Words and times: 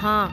Ajá. 0.00 0.30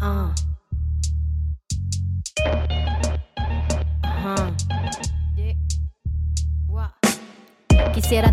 Ah. 0.00 0.34
Ajá. 4.02 4.52
Quisiera 7.94 8.32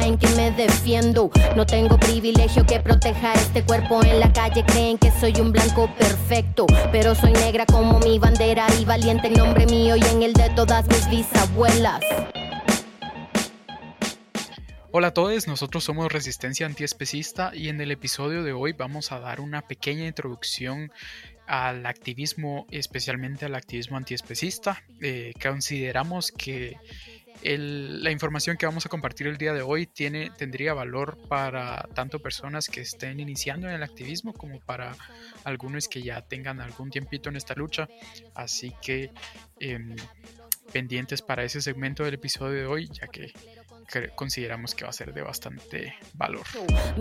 en 0.01 0.17
que 0.17 0.27
me 0.35 0.51
defiendo. 0.51 1.31
No 1.55 1.65
tengo 1.65 1.97
privilegio 1.97 2.65
que 2.65 2.79
proteja 2.79 3.33
este 3.33 3.63
cuerpo 3.63 4.03
en 4.03 4.19
la 4.19 4.31
calle. 4.33 4.63
Creen 4.65 4.97
que 4.97 5.11
soy 5.11 5.33
un 5.39 5.51
blanco 5.51 5.89
perfecto, 5.97 6.65
pero 6.91 7.15
soy 7.15 7.33
negra 7.33 7.65
como 7.65 7.99
mi 7.99 8.19
bandera 8.19 8.65
y 8.79 8.85
valiente 8.85 9.27
en 9.27 9.33
nombre 9.33 9.65
mío 9.65 9.95
y 9.95 10.03
en 10.03 10.23
el 10.23 10.33
de 10.33 10.49
todas 10.51 10.87
mis 10.87 11.09
bisabuelas. 11.09 12.01
Hola 14.93 15.07
a 15.07 15.13
todos, 15.13 15.47
nosotros 15.47 15.85
somos 15.85 16.11
Resistencia 16.11 16.65
Antiespecista 16.65 17.51
y 17.55 17.69
en 17.69 17.79
el 17.79 17.91
episodio 17.91 18.43
de 18.43 18.51
hoy 18.51 18.73
vamos 18.73 19.13
a 19.13 19.19
dar 19.19 19.39
una 19.39 19.61
pequeña 19.61 20.05
introducción 20.05 20.91
al 21.47 21.85
activismo, 21.85 22.65
especialmente 22.71 23.45
al 23.45 23.55
activismo 23.55 23.95
antiespecista. 23.95 24.83
Eh, 25.01 25.33
consideramos 25.41 26.31
que 26.31 26.77
la 27.43 28.11
información 28.11 28.57
que 28.57 28.65
vamos 28.65 28.85
a 28.85 28.89
compartir 28.89 29.27
el 29.27 29.37
día 29.37 29.53
de 29.53 29.61
hoy 29.61 29.87
tiene, 29.87 30.31
tendría 30.37 30.73
valor 30.73 31.17
para 31.27 31.87
tanto 31.95 32.19
personas 32.19 32.67
que 32.67 32.81
estén 32.81 33.19
iniciando 33.19 33.67
en 33.67 33.75
el 33.75 33.83
activismo 33.83 34.33
como 34.33 34.59
para 34.59 34.95
algunos 35.43 35.87
que 35.87 36.01
ya 36.01 36.21
tengan 36.21 36.61
algún 36.61 36.89
tiempito 36.89 37.29
en 37.29 37.35
esta 37.35 37.55
lucha. 37.55 37.87
Así 38.35 38.73
que 38.81 39.11
em, 39.59 39.95
pendientes 40.71 41.21
para 41.21 41.43
ese 41.43 41.61
segmento 41.61 42.03
del 42.03 42.15
episodio 42.15 42.61
de 42.61 42.65
hoy, 42.65 42.89
ya 42.91 43.07
que 43.07 43.33
consideramos 44.15 44.75
que 44.75 44.83
va 44.83 44.89
a 44.89 44.93
ser 44.93 45.13
de 45.13 45.21
bastante 45.21 45.95
valor. 46.13 46.45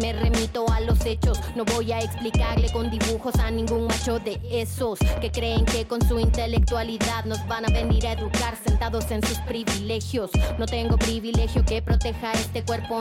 Me 0.01 0.13
remito 0.13 0.71
a 0.71 0.81
los 0.81 1.05
hechos, 1.05 1.39
no 1.57 1.65
voy 1.65 1.93
a 1.93 2.01
explicarle 2.01 2.71
con 2.73 2.91
dibujos 2.91 3.37
a 3.37 3.51
ningún 3.51 3.87
macho 3.87 4.19
de 4.19 4.41
esos 4.51 4.99
que 5.21 5.31
creen 5.31 5.65
que 5.65 5.87
con 5.87 6.07
su 6.07 6.19
intelectualidad 6.19 7.25
nos 7.25 7.47
van 7.47 7.65
a 7.65 7.73
venir 7.73 8.07
a 8.07 8.13
educar 8.13 8.57
sentados 8.57 9.11
en 9.11 9.25
sus 9.27 9.39
privilegios. 9.41 10.31
No 10.59 10.67
tengo 10.67 10.97
privilegio 10.97 11.65
que 11.65 11.83
proteja 11.83 12.33
este 12.33 12.65
cuerpo. 12.65 13.01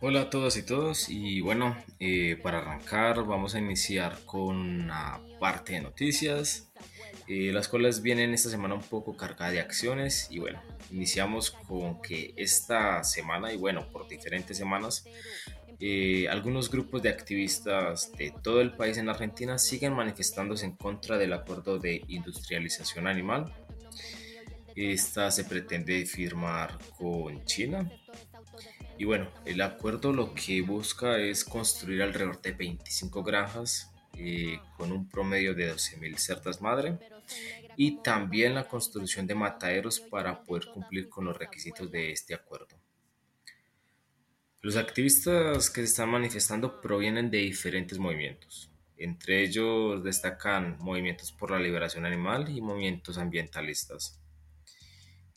Hola 0.00 0.22
a 0.22 0.30
todas 0.30 0.56
y 0.58 0.62
todos 0.62 1.08
y 1.08 1.40
bueno, 1.40 1.74
eh, 2.00 2.38
para 2.42 2.58
arrancar 2.58 3.24
vamos 3.24 3.54
a 3.54 3.58
iniciar 3.58 4.18
con 4.26 4.56
una 4.56 5.20
parte 5.40 5.72
de 5.72 5.80
noticias 5.80 6.68
eh, 7.28 7.50
las 7.52 7.68
cuales 7.68 8.02
vienen 8.02 8.32
esta 8.34 8.50
semana 8.50 8.74
un 8.74 8.82
poco 8.82 9.16
cargadas 9.16 9.52
de 9.52 9.60
acciones 9.60 10.28
y 10.30 10.38
bueno, 10.38 10.62
iniciamos 10.90 11.50
con 11.50 12.00
que 12.00 12.32
esta 12.36 13.02
semana 13.04 13.52
y 13.52 13.56
bueno, 13.56 13.88
por 13.90 14.06
diferentes 14.08 14.56
semanas, 14.56 15.04
eh, 15.78 16.28
algunos 16.28 16.70
grupos 16.70 17.02
de 17.02 17.10
activistas 17.10 18.12
de 18.12 18.32
todo 18.42 18.60
el 18.60 18.72
país 18.72 18.96
en 18.96 19.08
Argentina 19.08 19.58
siguen 19.58 19.92
manifestándose 19.92 20.64
en 20.64 20.72
contra 20.72 21.18
del 21.18 21.32
acuerdo 21.32 21.78
de 21.78 22.02
industrialización 22.08 23.06
animal. 23.06 23.52
Esta 24.74 25.30
se 25.30 25.44
pretende 25.44 26.04
firmar 26.06 26.78
con 26.98 27.44
China. 27.44 27.90
Y 28.98 29.04
bueno, 29.04 29.28
el 29.44 29.60
acuerdo 29.60 30.12
lo 30.12 30.32
que 30.32 30.62
busca 30.62 31.18
es 31.18 31.44
construir 31.44 32.02
alrededor 32.02 32.40
de 32.40 32.52
25 32.52 33.22
granjas 33.22 33.92
eh, 34.18 34.60
con 34.76 34.92
un 34.92 35.08
promedio 35.08 35.54
de 35.54 35.72
12.000 35.72 36.16
cerdas 36.16 36.60
madre 36.60 36.98
y 37.76 38.02
también 38.02 38.54
la 38.54 38.66
construcción 38.66 39.26
de 39.26 39.34
mataderos 39.34 40.00
para 40.00 40.42
poder 40.42 40.66
cumplir 40.66 41.08
con 41.08 41.26
los 41.26 41.36
requisitos 41.36 41.90
de 41.90 42.12
este 42.12 42.34
acuerdo. 42.34 42.76
Los 44.62 44.76
activistas 44.76 45.70
que 45.70 45.82
se 45.82 45.88
están 45.88 46.08
manifestando 46.08 46.80
provienen 46.80 47.30
de 47.30 47.38
diferentes 47.38 47.98
movimientos. 47.98 48.70
Entre 48.96 49.42
ellos 49.44 50.02
destacan 50.02 50.78
movimientos 50.80 51.30
por 51.30 51.50
la 51.50 51.58
liberación 51.58 52.06
animal 52.06 52.48
y 52.48 52.60
movimientos 52.62 53.18
ambientalistas. 53.18 54.18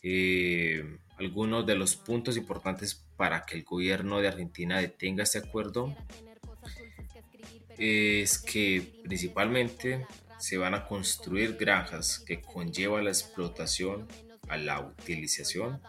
Eh, 0.01 0.97
algunos 1.18 1.66
de 1.66 1.75
los 1.75 1.97
puntos 1.97 2.38
importantes 2.38 2.95
para 3.18 3.45
que 3.45 3.57
el 3.57 3.66
gobierno 3.66 4.22
de 4.22 4.29
Argentina 4.29 4.79
detenga 4.79 5.23
este 5.23 5.39
acuerdo 5.39 5.94
es 7.79 8.38
que 8.38 9.01
principalmente 9.03 10.06
se 10.38 10.57
van 10.57 10.73
a 10.73 10.85
construir 10.85 11.56
granjas 11.57 12.19
que 12.19 12.41
conlleva 12.41 13.01
la 13.01 13.09
explotación, 13.09 14.07
a 14.47 14.57
la 14.57 14.79
utilización 14.79 15.81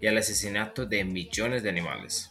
y 0.00 0.06
al 0.06 0.18
asesinato 0.18 0.86
de 0.86 1.04
millones 1.04 1.62
de 1.62 1.68
animales. 1.68 2.30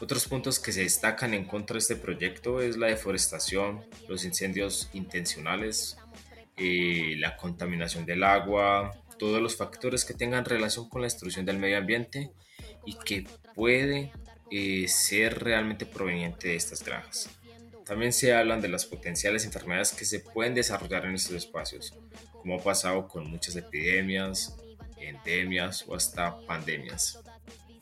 Otros 0.00 0.26
puntos 0.26 0.58
que 0.58 0.72
se 0.72 0.82
destacan 0.82 1.34
en 1.34 1.44
contra 1.44 1.74
de 1.74 1.80
este 1.80 1.96
proyecto 1.96 2.60
es 2.60 2.76
la 2.76 2.86
deforestación, 2.86 3.84
los 4.08 4.24
incendios 4.24 4.90
intencionales, 4.92 5.96
eh, 6.56 7.14
la 7.18 7.36
contaminación 7.36 8.06
del 8.06 8.22
agua, 8.22 8.92
todos 9.18 9.42
los 9.42 9.56
factores 9.56 10.04
que 10.04 10.14
tengan 10.14 10.44
relación 10.44 10.88
con 10.88 11.02
la 11.02 11.06
destrucción 11.06 11.44
del 11.46 11.58
medio 11.58 11.78
ambiente 11.78 12.30
y 12.84 12.96
que 13.04 13.26
puede 13.54 14.12
eh, 14.50 14.86
ser 14.88 15.42
realmente 15.42 15.84
proveniente 15.84 16.48
de 16.48 16.56
estas 16.56 16.84
granjas. 16.84 17.28
También 17.88 18.12
se 18.12 18.34
hablan 18.34 18.60
de 18.60 18.68
las 18.68 18.84
potenciales 18.84 19.46
enfermedades 19.46 19.92
que 19.92 20.04
se 20.04 20.20
pueden 20.20 20.54
desarrollar 20.54 21.06
en 21.06 21.14
estos 21.14 21.34
espacios, 21.36 21.94
como 22.32 22.56
ha 22.56 22.62
pasado 22.62 23.08
con 23.08 23.30
muchas 23.30 23.56
epidemias, 23.56 24.54
endemias 24.98 25.86
o 25.88 25.94
hasta 25.94 26.38
pandemias. 26.46 27.18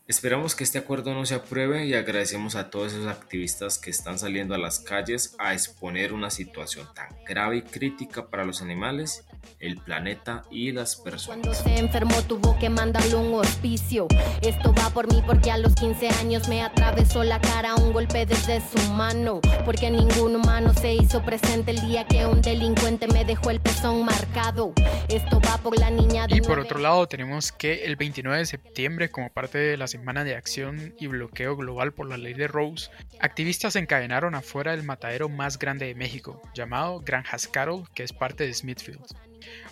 Esperamos 0.08 0.54
que 0.54 0.62
este 0.62 0.78
acuerdo 0.78 1.14
no 1.14 1.26
se 1.26 1.34
apruebe 1.34 1.84
y 1.84 1.94
agradecemos 1.94 2.54
a 2.54 2.70
todos 2.70 2.92
esos 2.92 3.08
activistas 3.08 3.76
que 3.76 3.90
están 3.90 4.20
saliendo 4.20 4.54
a 4.54 4.58
las 4.58 4.78
calles 4.78 5.34
a 5.38 5.52
exponer 5.52 6.12
una 6.12 6.30
situación 6.30 6.86
tan 6.94 7.08
grave 7.24 7.56
y 7.56 7.62
crítica 7.62 8.28
para 8.28 8.44
los 8.44 8.62
animales 8.62 9.24
el 9.60 9.78
planeta 9.78 10.44
y 10.50 10.72
las 10.72 10.96
personas. 10.96 11.26
Cuando 11.26 11.54
se 11.54 11.78
enfermó 11.78 12.20
tuvo 12.22 12.58
que 12.58 12.68
mandarle 12.68 13.14
un 13.14 13.34
hospicio. 13.34 14.06
Esto 14.42 14.74
va 14.74 14.90
por 14.90 15.12
mí 15.12 15.22
porque 15.26 15.50
a 15.50 15.58
los 15.58 15.74
15 15.74 16.08
años 16.20 16.48
me 16.48 16.62
atravesó 16.62 17.24
la 17.24 17.40
cara 17.40 17.74
un 17.74 17.92
golpe 17.92 18.26
desde 18.26 18.60
su 18.60 18.78
mano. 18.92 19.40
Porque 19.64 19.90
ningún 19.90 20.36
humano 20.36 20.74
se 20.74 20.94
hizo 20.94 21.22
presente 21.22 21.70
el 21.70 21.80
día 21.80 22.06
que 22.06 22.26
un 22.26 22.42
delincuente 22.42 23.06
me 23.08 23.24
dejó 23.24 23.50
el 23.50 23.60
pezón 23.60 24.04
marcado. 24.04 24.72
Esto 25.08 25.40
va 25.40 25.58
por 25.58 25.78
la 25.78 25.90
niña 25.90 26.26
de 26.26 26.36
Y 26.36 26.40
por 26.40 26.58
otro 26.58 26.78
lado 26.78 27.06
tenemos 27.06 27.52
que 27.52 27.84
el 27.84 27.96
29 27.96 28.38
de 28.38 28.46
septiembre 28.46 29.10
como 29.10 29.30
parte 29.30 29.58
de 29.58 29.76
la 29.76 29.86
semana 29.96 30.24
de 30.24 30.36
acción 30.36 30.94
y 31.00 31.06
bloqueo 31.06 31.56
global 31.56 31.92
por 31.92 32.06
la 32.06 32.18
ley 32.18 32.34
de 32.34 32.48
Rose, 32.48 32.90
activistas 33.18 33.76
encadenaron 33.76 34.34
afuera 34.34 34.72
del 34.72 34.82
matadero 34.82 35.30
más 35.30 35.58
grande 35.58 35.86
de 35.86 35.94
México, 35.94 36.42
llamado 36.54 37.00
Granjas 37.00 37.48
Carol, 37.48 37.88
que 37.94 38.02
es 38.02 38.12
parte 38.12 38.44
de 38.44 38.52
Smithfield. 38.52 39.00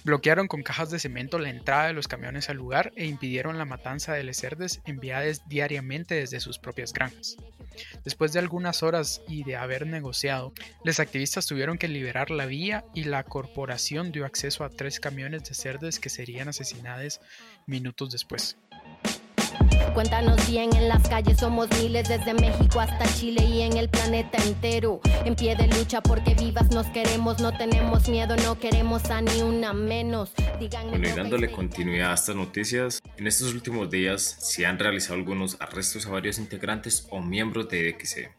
Bloquearon 0.03 0.49
con 0.49 0.63
cajas 0.63 0.91
de 0.91 0.99
cemento 0.99 1.39
la 1.39 1.51
entrada 1.51 1.89
de 1.89 1.93
los 1.93 2.09
camiones 2.09 2.49
al 2.49 2.57
lugar 2.57 2.93
e 2.97 3.05
impidieron 3.05 3.59
la 3.59 3.67
matanza 3.67 4.15
de 4.15 4.25
lecerdes 4.25 4.81
enviadas 4.87 5.47
diariamente 5.47 6.15
desde 6.15 6.41
sus 6.41 6.59
propias 6.59 6.95
granjas. 6.95 7.37
Después 8.03 8.33
de 8.33 8.39
algunas 8.39 8.83
horas 8.83 9.21
y 9.29 9.45
de 9.45 9.57
haber 9.57 9.87
negociado, 9.87 10.55
los 10.85 11.01
activistas 11.01 11.47
tuvieron 11.47 11.77
que 11.77 11.89
liberar 11.89 12.31
la 12.31 12.47
vía 12.47 12.85
y 12.95 13.05
la 13.05 13.25
corporación 13.25 14.11
dio 14.11 14.25
acceso 14.25 14.65
a 14.65 14.71
tres 14.71 15.01
camiones 15.01 15.45
de 15.45 15.55
cerdes 15.55 15.99
que 15.99 16.09
serían 16.09 16.49
asesinados 16.49 17.21
minutos 17.67 18.11
después. 18.11 18.57
Cuéntanos 19.95 20.47
bien, 20.49 20.75
en 20.75 20.89
las 20.89 21.09
calles 21.09 21.39
somos 21.39 21.69
miles 21.81 22.09
desde 22.09 22.35
México 22.35 22.81
hasta 22.81 23.07
Chile 23.15 23.45
y 23.45 23.63
en 23.63 23.77
el 23.77 23.89
planeta 23.89 24.39
entero. 24.43 25.01
En 25.25 25.37
pie 25.37 25.55
de 25.57 25.69
lucha 25.69 26.01
porque 26.01 26.35
vivas 26.35 26.71
nos 26.71 26.87
queremos, 26.89 27.41
no 27.41 27.57
tenemos 27.57 28.09
miedo, 28.09 28.37
no 28.37 28.59
queremos 28.59 29.11
a 29.11 29.21
ni 29.21 29.43
una 29.43 29.73
menos. 29.73 30.33
bueno, 30.89 31.09
y 31.09 31.13
dándole 31.13 31.51
continuidad 31.53 32.11
a 32.11 32.15
estas 32.15 32.37
noticias, 32.37 33.01
en 33.17 33.27
estos 33.27 33.53
últimos 33.55 33.91
días 33.91 34.23
se 34.23 34.67
han 34.67 34.79
realizado 34.79 35.15
algunos 35.15 35.57
arrestos 35.61 36.07
a 36.07 36.11
varios 36.11 36.39
integrantes 36.39 37.07
o 37.11 37.21
miembros 37.21 37.69
de 37.69 37.97
XC. 37.99 38.33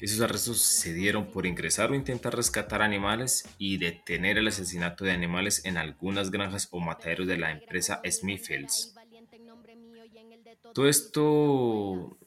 Esos 0.00 0.20
arrestos 0.20 0.60
se 0.60 0.92
dieron 0.92 1.26
por 1.26 1.46
ingresar 1.46 1.90
o 1.90 1.94
intentar 1.94 2.34
rescatar 2.34 2.82
animales 2.82 3.48
y 3.56 3.78
detener 3.78 4.36
el 4.36 4.48
asesinato 4.48 5.04
de 5.04 5.12
animales 5.12 5.64
en 5.64 5.78
algunas 5.78 6.30
granjas 6.30 6.68
o 6.72 6.80
mataderos 6.80 7.26
de 7.26 7.38
la 7.38 7.52
empresa 7.52 8.02
Smithfields. 8.04 8.93
Todo 10.74 10.88
esto 10.88 12.18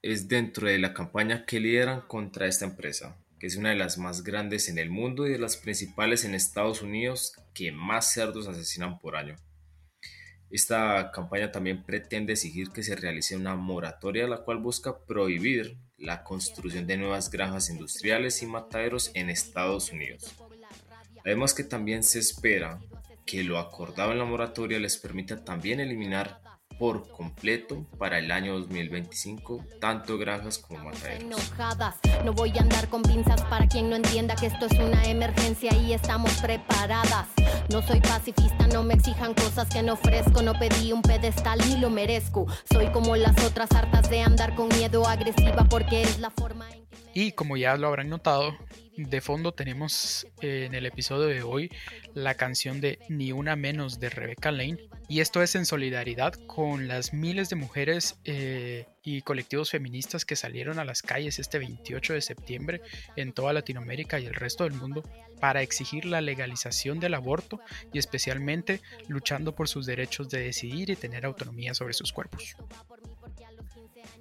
es 0.00 0.26
dentro 0.26 0.66
de 0.66 0.78
la 0.78 0.94
campaña 0.94 1.44
que 1.44 1.60
lideran 1.60 2.00
contra 2.00 2.46
esta 2.46 2.64
empresa, 2.64 3.18
que 3.38 3.46
es 3.46 3.56
una 3.56 3.68
de 3.68 3.76
las 3.76 3.98
más 3.98 4.24
grandes 4.24 4.70
en 4.70 4.78
el 4.78 4.88
mundo 4.88 5.26
y 5.26 5.32
de 5.32 5.38
las 5.38 5.58
principales 5.58 6.24
en 6.24 6.34
Estados 6.34 6.80
Unidos 6.80 7.34
que 7.52 7.72
más 7.72 8.10
cerdos 8.10 8.48
asesinan 8.48 8.98
por 8.98 9.16
año. 9.16 9.36
Esta 10.48 11.10
campaña 11.12 11.52
también 11.52 11.84
pretende 11.84 12.32
exigir 12.32 12.70
que 12.70 12.82
se 12.82 12.96
realice 12.96 13.36
una 13.36 13.54
moratoria 13.54 14.26
la 14.26 14.44
cual 14.44 14.56
busca 14.56 15.04
prohibir 15.04 15.76
la 15.98 16.24
construcción 16.24 16.86
de 16.86 16.96
nuevas 16.96 17.30
granjas 17.30 17.68
industriales 17.68 18.42
y 18.42 18.46
mataderos 18.46 19.10
en 19.12 19.28
Estados 19.28 19.92
Unidos. 19.92 20.34
Además 21.22 21.52
que 21.52 21.64
también 21.64 22.02
se 22.02 22.18
espera 22.18 22.80
que 23.26 23.44
lo 23.44 23.58
acordado 23.58 24.12
en 24.12 24.18
la 24.18 24.24
moratoria 24.24 24.78
les 24.78 24.96
permita 24.96 25.44
también 25.44 25.80
eliminar 25.80 26.40
por 26.80 27.06
completo 27.10 27.84
para 27.98 28.18
el 28.18 28.32
año 28.32 28.58
2025, 28.58 29.66
tanto 29.80 30.16
granjas 30.16 30.56
como 30.56 30.84
mataderos. 30.84 31.28
No 32.24 32.32
voy 32.32 32.56
a 32.56 32.62
andar 32.62 32.88
con 32.88 33.02
pinzas 33.02 33.42
para 33.42 33.68
quien 33.68 33.90
no 33.90 33.96
entienda 33.96 34.34
que 34.34 34.46
esto 34.46 34.64
es 34.64 34.72
una 34.78 35.04
emergencia 35.04 35.76
y 35.76 35.92
estamos 35.92 36.32
preparadas. 36.40 37.28
No 37.68 37.82
soy 37.82 38.00
pacifista, 38.00 38.66
no 38.68 38.82
me 38.82 38.94
exijan 38.94 39.34
cosas 39.34 39.68
que 39.68 39.82
no 39.82 39.92
ofrezco, 39.92 40.40
no 40.40 40.54
pedí 40.58 40.92
un 40.92 41.02
pedestal 41.02 41.58
ni 41.68 41.76
lo 41.76 41.90
merezco. 41.90 42.46
Soy 42.72 42.90
como 42.92 43.14
las 43.14 43.38
otras 43.44 43.70
hartas 43.72 44.08
de 44.08 44.22
andar 44.22 44.54
con 44.54 44.68
miedo 44.68 45.06
agresiva 45.06 45.66
porque 45.68 46.00
es 46.00 46.18
la 46.18 46.30
forma 46.30 46.70
en. 46.72 46.79
Y 47.14 47.32
como 47.32 47.56
ya 47.56 47.76
lo 47.76 47.88
habrán 47.88 48.08
notado, 48.08 48.56
de 48.96 49.20
fondo 49.20 49.52
tenemos 49.52 50.26
eh, 50.40 50.64
en 50.66 50.74
el 50.74 50.86
episodio 50.86 51.26
de 51.26 51.42
hoy 51.42 51.70
la 52.14 52.34
canción 52.34 52.80
de 52.80 52.98
Ni 53.08 53.32
una 53.32 53.56
menos 53.56 53.98
de 53.98 54.10
Rebecca 54.10 54.52
Lane. 54.52 54.78
Y 55.08 55.20
esto 55.20 55.42
es 55.42 55.54
en 55.54 55.66
solidaridad 55.66 56.34
con 56.46 56.86
las 56.86 57.12
miles 57.12 57.48
de 57.48 57.56
mujeres 57.56 58.18
eh, 58.24 58.86
y 59.02 59.22
colectivos 59.22 59.70
feministas 59.70 60.24
que 60.24 60.36
salieron 60.36 60.78
a 60.78 60.84
las 60.84 61.02
calles 61.02 61.38
este 61.38 61.58
28 61.58 62.12
de 62.12 62.20
septiembre 62.20 62.80
en 63.16 63.32
toda 63.32 63.52
Latinoamérica 63.52 64.20
y 64.20 64.26
el 64.26 64.34
resto 64.34 64.64
del 64.64 64.74
mundo 64.74 65.02
para 65.40 65.62
exigir 65.62 66.04
la 66.04 66.20
legalización 66.20 67.00
del 67.00 67.14
aborto 67.14 67.60
y 67.92 67.98
especialmente 67.98 68.80
luchando 69.08 69.54
por 69.54 69.68
sus 69.68 69.86
derechos 69.86 70.28
de 70.28 70.40
decidir 70.40 70.90
y 70.90 70.96
tener 70.96 71.24
autonomía 71.24 71.74
sobre 71.74 71.94
sus 71.94 72.12
cuerpos. 72.12 72.54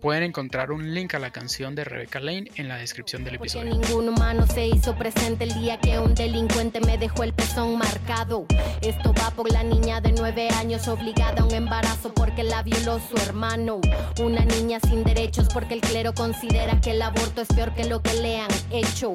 Pueden 0.02 0.24
encontrar 0.24 0.72
un 0.72 0.94
link 0.94 1.14
a 1.16 1.20
la 1.20 1.32
canción 1.32 1.76
de 1.76 1.84
Rebecca 1.84 2.22
Lane 2.22 2.50
en 2.56 2.70
la 2.70 2.78
descripción 2.78 3.26
del 3.26 3.36
episodio. 3.36 3.70
Porque 3.70 3.88
ningún 3.88 4.08
humano 4.08 4.48
se 4.48 4.66
hizo 4.66 4.96
presente 4.96 5.44
el 5.44 5.54
día 5.56 5.78
que 5.78 6.00
un 6.00 6.16
delincuente 6.16 6.80
me 6.80 6.98
dejó 6.98 7.24
el 7.24 7.34
pezón 7.34 7.78
marcado. 7.78 8.46
Esto 8.82 9.14
va 9.14 9.32
por 9.32 9.52
la 9.52 9.62
niña 9.62 10.00
de 10.00 10.14
nueve 10.14 10.48
años 10.52 10.88
obligada 10.88 11.42
a 11.42 11.46
un 11.46 11.54
embarazo 11.54 12.14
porque 12.14 12.44
la 12.44 12.64
violó 12.64 13.00
su 13.00 13.18
hermano. 13.18 13.82
Una 14.24 14.46
niña 14.46 14.80
sin 14.80 15.04
derechos 15.04 15.50
porque 15.54 15.74
el 15.74 15.82
clero 15.82 16.14
considera 16.14 16.80
que 16.80 16.92
el 16.92 17.02
aborto 17.02 17.42
es 17.42 17.50
peor 17.50 17.74
que 17.76 17.84
lo 17.84 18.02
que 18.02 18.14
le 18.22 18.40
han 18.40 18.52
hecho. 18.72 19.14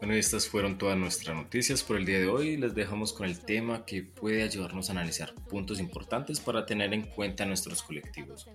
Bueno, 0.00 0.14
estas 0.14 0.48
fueron 0.48 0.78
todas 0.78 0.98
nuestras 0.98 1.36
noticias 1.36 1.84
por 1.84 1.96
el 1.96 2.04
día 2.04 2.18
de 2.18 2.26
hoy. 2.26 2.56
Les 2.56 2.74
dejamos 2.74 3.12
con 3.12 3.26
el 3.26 3.38
tema 3.38 3.84
que 3.84 4.02
puede 4.02 4.42
ayudarnos 4.42 4.88
a 4.88 4.92
analizar 4.92 5.32
puntos 5.48 5.78
importantes 5.78 6.40
para 6.40 6.66
tener 6.66 6.92
en 6.92 7.02
cuenta 7.02 7.46
nuestros 7.46 7.84
colectivos. 7.84 8.48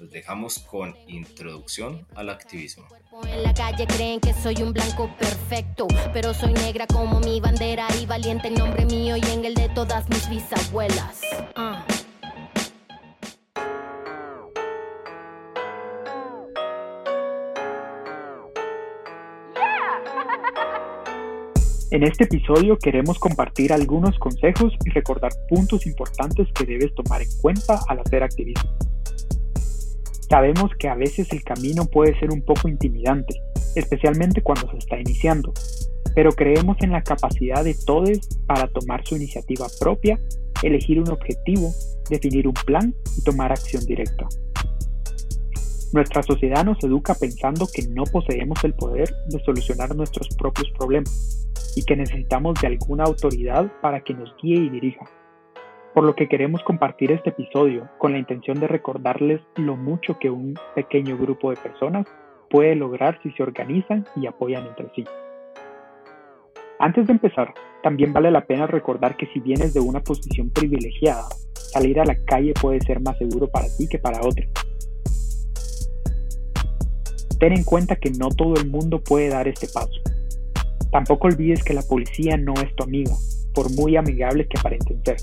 Los 0.00 0.10
dejamos 0.10 0.58
con 0.58 0.94
introducción 1.06 2.06
al 2.14 2.30
activismo. 2.30 2.84
En 3.26 3.42
la 3.42 3.54
calle 3.54 3.86
creen 3.86 4.20
que 4.20 4.32
soy 4.34 4.62
un 4.62 4.72
blanco 4.72 5.10
perfecto, 5.18 5.86
pero 6.12 6.34
soy 6.34 6.52
negra 6.52 6.86
como 6.86 7.20
mi 7.20 7.40
bandera 7.40 7.86
y 8.00 8.06
valiente 8.06 8.48
en 8.48 8.54
nombre 8.54 8.84
mío 8.86 9.16
y 9.16 9.24
en 9.30 9.44
el 9.44 9.54
de 9.54 9.68
todas 9.68 10.08
mis 10.08 10.28
bisabuelas. 10.28 11.20
Ah. 11.54 11.84
En 21.92 22.04
este 22.04 22.24
episodio 22.24 22.78
queremos 22.78 23.18
compartir 23.18 23.70
algunos 23.70 24.18
consejos 24.18 24.72
y 24.82 24.88
recordar 24.88 25.30
puntos 25.50 25.86
importantes 25.86 26.48
que 26.54 26.64
debes 26.64 26.94
tomar 26.94 27.20
en 27.20 27.28
cuenta 27.42 27.80
al 27.86 27.98
hacer 27.98 28.22
activismo. 28.22 28.70
Sabemos 30.32 30.70
que 30.78 30.88
a 30.88 30.94
veces 30.94 31.30
el 31.30 31.44
camino 31.44 31.84
puede 31.84 32.18
ser 32.18 32.30
un 32.30 32.40
poco 32.40 32.66
intimidante, 32.66 33.34
especialmente 33.76 34.40
cuando 34.40 34.66
se 34.70 34.78
está 34.78 34.98
iniciando, 34.98 35.52
pero 36.14 36.32
creemos 36.32 36.78
en 36.80 36.92
la 36.92 37.02
capacidad 37.02 37.62
de 37.62 37.76
todos 37.84 38.18
para 38.46 38.66
tomar 38.68 39.04
su 39.04 39.16
iniciativa 39.16 39.66
propia, 39.78 40.18
elegir 40.62 40.98
un 40.98 41.10
objetivo, 41.10 41.70
definir 42.08 42.48
un 42.48 42.54
plan 42.54 42.94
y 43.18 43.22
tomar 43.24 43.52
acción 43.52 43.84
directa. 43.84 44.26
Nuestra 45.92 46.22
sociedad 46.22 46.64
nos 46.64 46.82
educa 46.82 47.14
pensando 47.14 47.68
que 47.70 47.86
no 47.88 48.04
poseemos 48.04 48.64
el 48.64 48.72
poder 48.72 49.14
de 49.28 49.38
solucionar 49.44 49.94
nuestros 49.94 50.28
propios 50.38 50.70
problemas 50.78 51.46
y 51.76 51.84
que 51.84 51.94
necesitamos 51.94 52.58
de 52.58 52.68
alguna 52.68 53.04
autoridad 53.04 53.70
para 53.82 54.00
que 54.02 54.14
nos 54.14 54.34
guíe 54.42 54.60
y 54.60 54.70
dirija 54.70 55.04
por 55.94 56.04
lo 56.04 56.14
que 56.14 56.28
queremos 56.28 56.62
compartir 56.62 57.12
este 57.12 57.30
episodio 57.30 57.88
con 57.98 58.12
la 58.12 58.18
intención 58.18 58.58
de 58.60 58.66
recordarles 58.66 59.40
lo 59.56 59.76
mucho 59.76 60.18
que 60.18 60.30
un 60.30 60.54
pequeño 60.74 61.18
grupo 61.18 61.50
de 61.50 61.56
personas 61.56 62.06
puede 62.50 62.74
lograr 62.74 63.18
si 63.22 63.30
se 63.32 63.42
organizan 63.42 64.06
y 64.16 64.26
apoyan 64.26 64.66
entre 64.66 64.90
sí. 64.94 65.04
Antes 66.78 67.06
de 67.06 67.12
empezar, 67.12 67.52
también 67.82 68.12
vale 68.12 68.30
la 68.30 68.44
pena 68.44 68.66
recordar 68.66 69.16
que 69.16 69.26
si 69.26 69.40
vienes 69.40 69.74
de 69.74 69.80
una 69.80 70.00
posición 70.00 70.50
privilegiada, 70.50 71.24
salir 71.54 72.00
a 72.00 72.04
la 72.04 72.16
calle 72.24 72.54
puede 72.60 72.80
ser 72.80 73.00
más 73.00 73.16
seguro 73.18 73.48
para 73.48 73.66
ti 73.76 73.86
que 73.88 73.98
para 73.98 74.20
otros. 74.20 74.48
Ten 77.38 77.52
en 77.52 77.64
cuenta 77.64 77.96
que 77.96 78.10
no 78.10 78.28
todo 78.28 78.54
el 78.54 78.70
mundo 78.70 79.00
puede 79.02 79.28
dar 79.28 79.48
este 79.48 79.66
paso. 79.66 80.00
Tampoco 80.90 81.26
olvides 81.26 81.64
que 81.64 81.74
la 81.74 81.82
policía 81.82 82.36
no 82.36 82.54
es 82.54 82.74
tu 82.76 82.84
amiga, 82.84 83.12
por 83.54 83.70
muy 83.72 83.96
amigable 83.96 84.46
que 84.46 84.58
aparenten 84.58 85.02
ser 85.04 85.16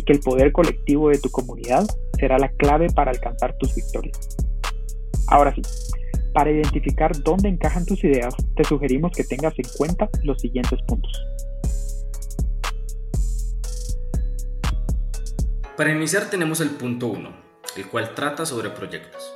y 0.00 0.02
que 0.02 0.14
el 0.14 0.20
poder 0.20 0.50
colectivo 0.50 1.10
de 1.10 1.18
tu 1.18 1.28
comunidad 1.30 1.86
será 2.18 2.38
la 2.38 2.48
clave 2.52 2.86
para 2.88 3.10
alcanzar 3.10 3.54
tus 3.58 3.74
victorias. 3.74 4.34
Ahora 5.26 5.54
sí, 5.54 5.60
para 6.32 6.50
identificar 6.50 7.22
dónde 7.22 7.50
encajan 7.50 7.84
tus 7.84 8.02
ideas, 8.02 8.34
te 8.56 8.64
sugerimos 8.64 9.12
que 9.14 9.24
tengas 9.24 9.52
en 9.58 9.66
cuenta 9.76 10.08
los 10.22 10.40
siguientes 10.40 10.80
puntos. 10.88 11.12
Para 15.76 15.92
iniciar 15.92 16.30
tenemos 16.30 16.62
el 16.62 16.70
punto 16.70 17.08
1, 17.08 17.30
el 17.76 17.86
cual 17.88 18.14
trata 18.14 18.46
sobre 18.46 18.70
proyectos. 18.70 19.34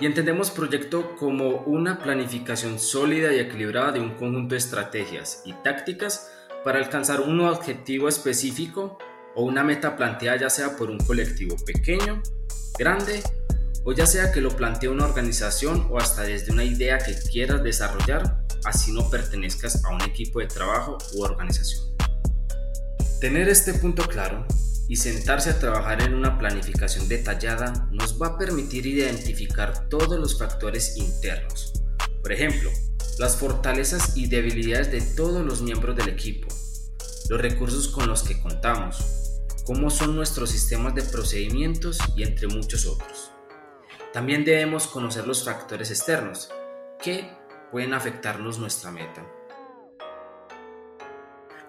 Y 0.00 0.06
entendemos 0.06 0.50
proyecto 0.50 1.14
como 1.16 1.58
una 1.66 1.98
planificación 1.98 2.78
sólida 2.78 3.34
y 3.34 3.40
equilibrada 3.40 3.92
de 3.92 4.00
un 4.00 4.14
conjunto 4.14 4.54
de 4.54 4.58
estrategias 4.58 5.42
y 5.44 5.52
tácticas 5.52 6.32
para 6.64 6.78
alcanzar 6.78 7.20
un 7.20 7.40
objetivo 7.40 8.08
específico 8.08 8.98
o 9.36 9.44
una 9.44 9.62
meta 9.62 9.96
planteada 9.96 10.38
ya 10.38 10.50
sea 10.50 10.76
por 10.76 10.90
un 10.90 10.98
colectivo 10.98 11.56
pequeño, 11.64 12.22
grande 12.78 13.22
o 13.84 13.92
ya 13.92 14.06
sea 14.06 14.32
que 14.32 14.40
lo 14.40 14.50
plantee 14.50 14.88
una 14.88 15.04
organización 15.04 15.86
o 15.90 15.98
hasta 15.98 16.22
desde 16.22 16.50
una 16.50 16.64
idea 16.64 16.98
que 16.98 17.14
quieras 17.14 17.62
desarrollar, 17.62 18.42
así 18.64 18.90
no 18.90 19.08
pertenezcas 19.10 19.84
a 19.84 19.94
un 19.94 20.02
equipo 20.02 20.40
de 20.40 20.46
trabajo 20.46 20.98
u 21.14 21.22
organización. 21.22 21.94
Tener 23.20 23.48
este 23.48 23.74
punto 23.74 24.08
claro 24.08 24.44
y 24.88 24.96
sentarse 24.96 25.50
a 25.50 25.58
trabajar 25.58 26.02
en 26.02 26.14
una 26.14 26.38
planificación 26.38 27.06
detallada 27.08 27.88
nos 27.92 28.20
va 28.20 28.28
a 28.28 28.38
permitir 28.38 28.86
identificar 28.86 29.88
todos 29.88 30.18
los 30.18 30.38
factores 30.38 30.96
internos. 30.96 31.72
Por 32.22 32.32
ejemplo, 32.32 32.70
las 33.18 33.36
fortalezas 33.36 34.16
y 34.16 34.26
debilidades 34.28 34.90
de 34.90 35.00
todos 35.00 35.44
los 35.44 35.62
miembros 35.62 35.94
del 35.94 36.08
equipo, 36.08 36.48
los 37.28 37.40
recursos 37.40 37.88
con 37.88 38.08
los 38.08 38.22
que 38.22 38.40
contamos, 38.40 39.25
cómo 39.66 39.90
son 39.90 40.14
nuestros 40.14 40.50
sistemas 40.50 40.94
de 40.94 41.02
procedimientos 41.02 41.98
y 42.14 42.22
entre 42.22 42.46
muchos 42.46 42.86
otros. 42.86 43.32
También 44.12 44.44
debemos 44.44 44.86
conocer 44.86 45.26
los 45.26 45.44
factores 45.44 45.90
externos 45.90 46.48
que 47.02 47.28
pueden 47.72 47.92
afectarnos 47.92 48.58
nuestra 48.58 48.92
meta, 48.92 49.26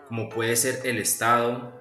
como 0.08 0.30
puede 0.30 0.56
ser 0.56 0.82
el 0.86 1.00
Estado, 1.00 1.74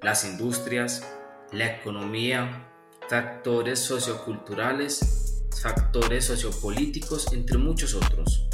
las 0.00 0.24
industrias, 0.24 1.06
la 1.52 1.66
economía, 1.76 2.72
factores 3.08 3.78
socioculturales, 3.78 5.44
factores 5.62 6.24
sociopolíticos, 6.24 7.32
entre 7.32 7.58
muchos 7.58 7.94
otros. 7.94 8.48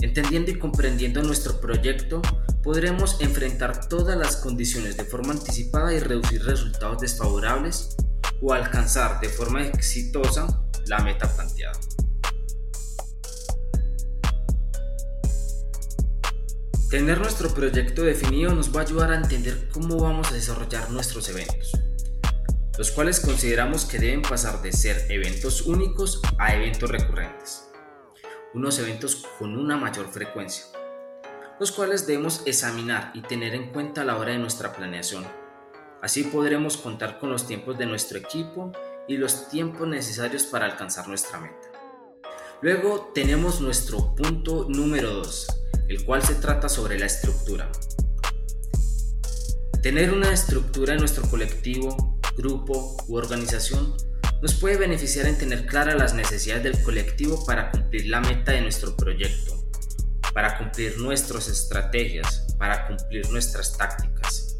Entendiendo 0.00 0.50
y 0.50 0.58
comprendiendo 0.58 1.22
nuestro 1.22 1.60
proyecto, 1.60 2.22
podremos 2.62 3.20
enfrentar 3.20 3.88
todas 3.88 4.16
las 4.16 4.36
condiciones 4.36 4.96
de 4.96 5.04
forma 5.04 5.32
anticipada 5.32 5.92
y 5.94 6.00
reducir 6.00 6.44
resultados 6.44 7.00
desfavorables 7.00 7.96
o 8.42 8.52
alcanzar 8.52 9.20
de 9.20 9.28
forma 9.28 9.64
exitosa 9.66 10.46
la 10.86 10.98
meta 11.00 11.28
planteada. 11.34 11.78
Tener 16.90 17.20
nuestro 17.20 17.54
proyecto 17.54 18.02
definido 18.02 18.52
nos 18.52 18.74
va 18.74 18.80
a 18.80 18.84
ayudar 18.84 19.12
a 19.12 19.16
entender 19.16 19.68
cómo 19.68 19.98
vamos 20.00 20.30
a 20.30 20.34
desarrollar 20.34 20.90
nuestros 20.90 21.28
eventos. 21.28 21.72
los 22.78 22.92
cuales 22.92 23.20
consideramos 23.20 23.84
que 23.84 23.98
deben 23.98 24.22
pasar 24.22 24.62
de 24.62 24.72
ser 24.72 25.04
eventos 25.10 25.66
únicos 25.66 26.22
a 26.38 26.54
eventos 26.54 26.90
recurrentes, 26.90 27.68
unos 28.54 28.78
eventos 28.78 29.26
con 29.38 29.58
una 29.58 29.76
mayor 29.76 30.10
frecuencia, 30.10 30.64
los 31.60 31.72
cuales 31.72 32.06
debemos 32.06 32.40
examinar 32.46 33.12
y 33.12 33.20
tener 33.20 33.54
en 33.54 33.70
cuenta 33.70 34.00
a 34.00 34.04
la 34.06 34.16
hora 34.16 34.32
de 34.32 34.38
nuestra 34.38 34.72
planeación. 34.72 35.26
Así 36.00 36.24
podremos 36.24 36.78
contar 36.78 37.18
con 37.18 37.30
los 37.30 37.46
tiempos 37.46 37.76
de 37.76 37.84
nuestro 37.84 38.16
equipo 38.16 38.72
y 39.06 39.18
los 39.18 39.50
tiempos 39.50 39.86
necesarios 39.86 40.44
para 40.44 40.64
alcanzar 40.64 41.06
nuestra 41.06 41.38
meta. 41.38 41.68
Luego 42.62 43.12
tenemos 43.14 43.60
nuestro 43.60 44.14
punto 44.14 44.66
número 44.70 45.12
2, 45.12 45.46
el 45.88 46.04
cual 46.06 46.22
se 46.22 46.36
trata 46.36 46.70
sobre 46.70 46.98
la 46.98 47.06
estructura. 47.06 47.70
Tener 49.82 50.14
una 50.14 50.32
estructura 50.32 50.94
en 50.94 51.00
nuestro 51.00 51.28
colectivo, 51.28 52.18
grupo 52.38 52.96
u 53.06 53.16
organización 53.16 53.94
nos 54.40 54.54
puede 54.54 54.78
beneficiar 54.78 55.26
en 55.26 55.36
tener 55.36 55.66
claras 55.66 55.96
las 55.96 56.14
necesidades 56.14 56.62
del 56.62 56.82
colectivo 56.82 57.44
para 57.44 57.70
cumplir 57.70 58.06
la 58.06 58.22
meta 58.22 58.52
de 58.52 58.62
nuestro 58.62 58.96
proyecto 58.96 59.59
para 60.32 60.58
cumplir 60.58 60.98
nuestras 60.98 61.48
estrategias, 61.48 62.46
para 62.58 62.86
cumplir 62.86 63.28
nuestras 63.30 63.76
tácticas. 63.76 64.56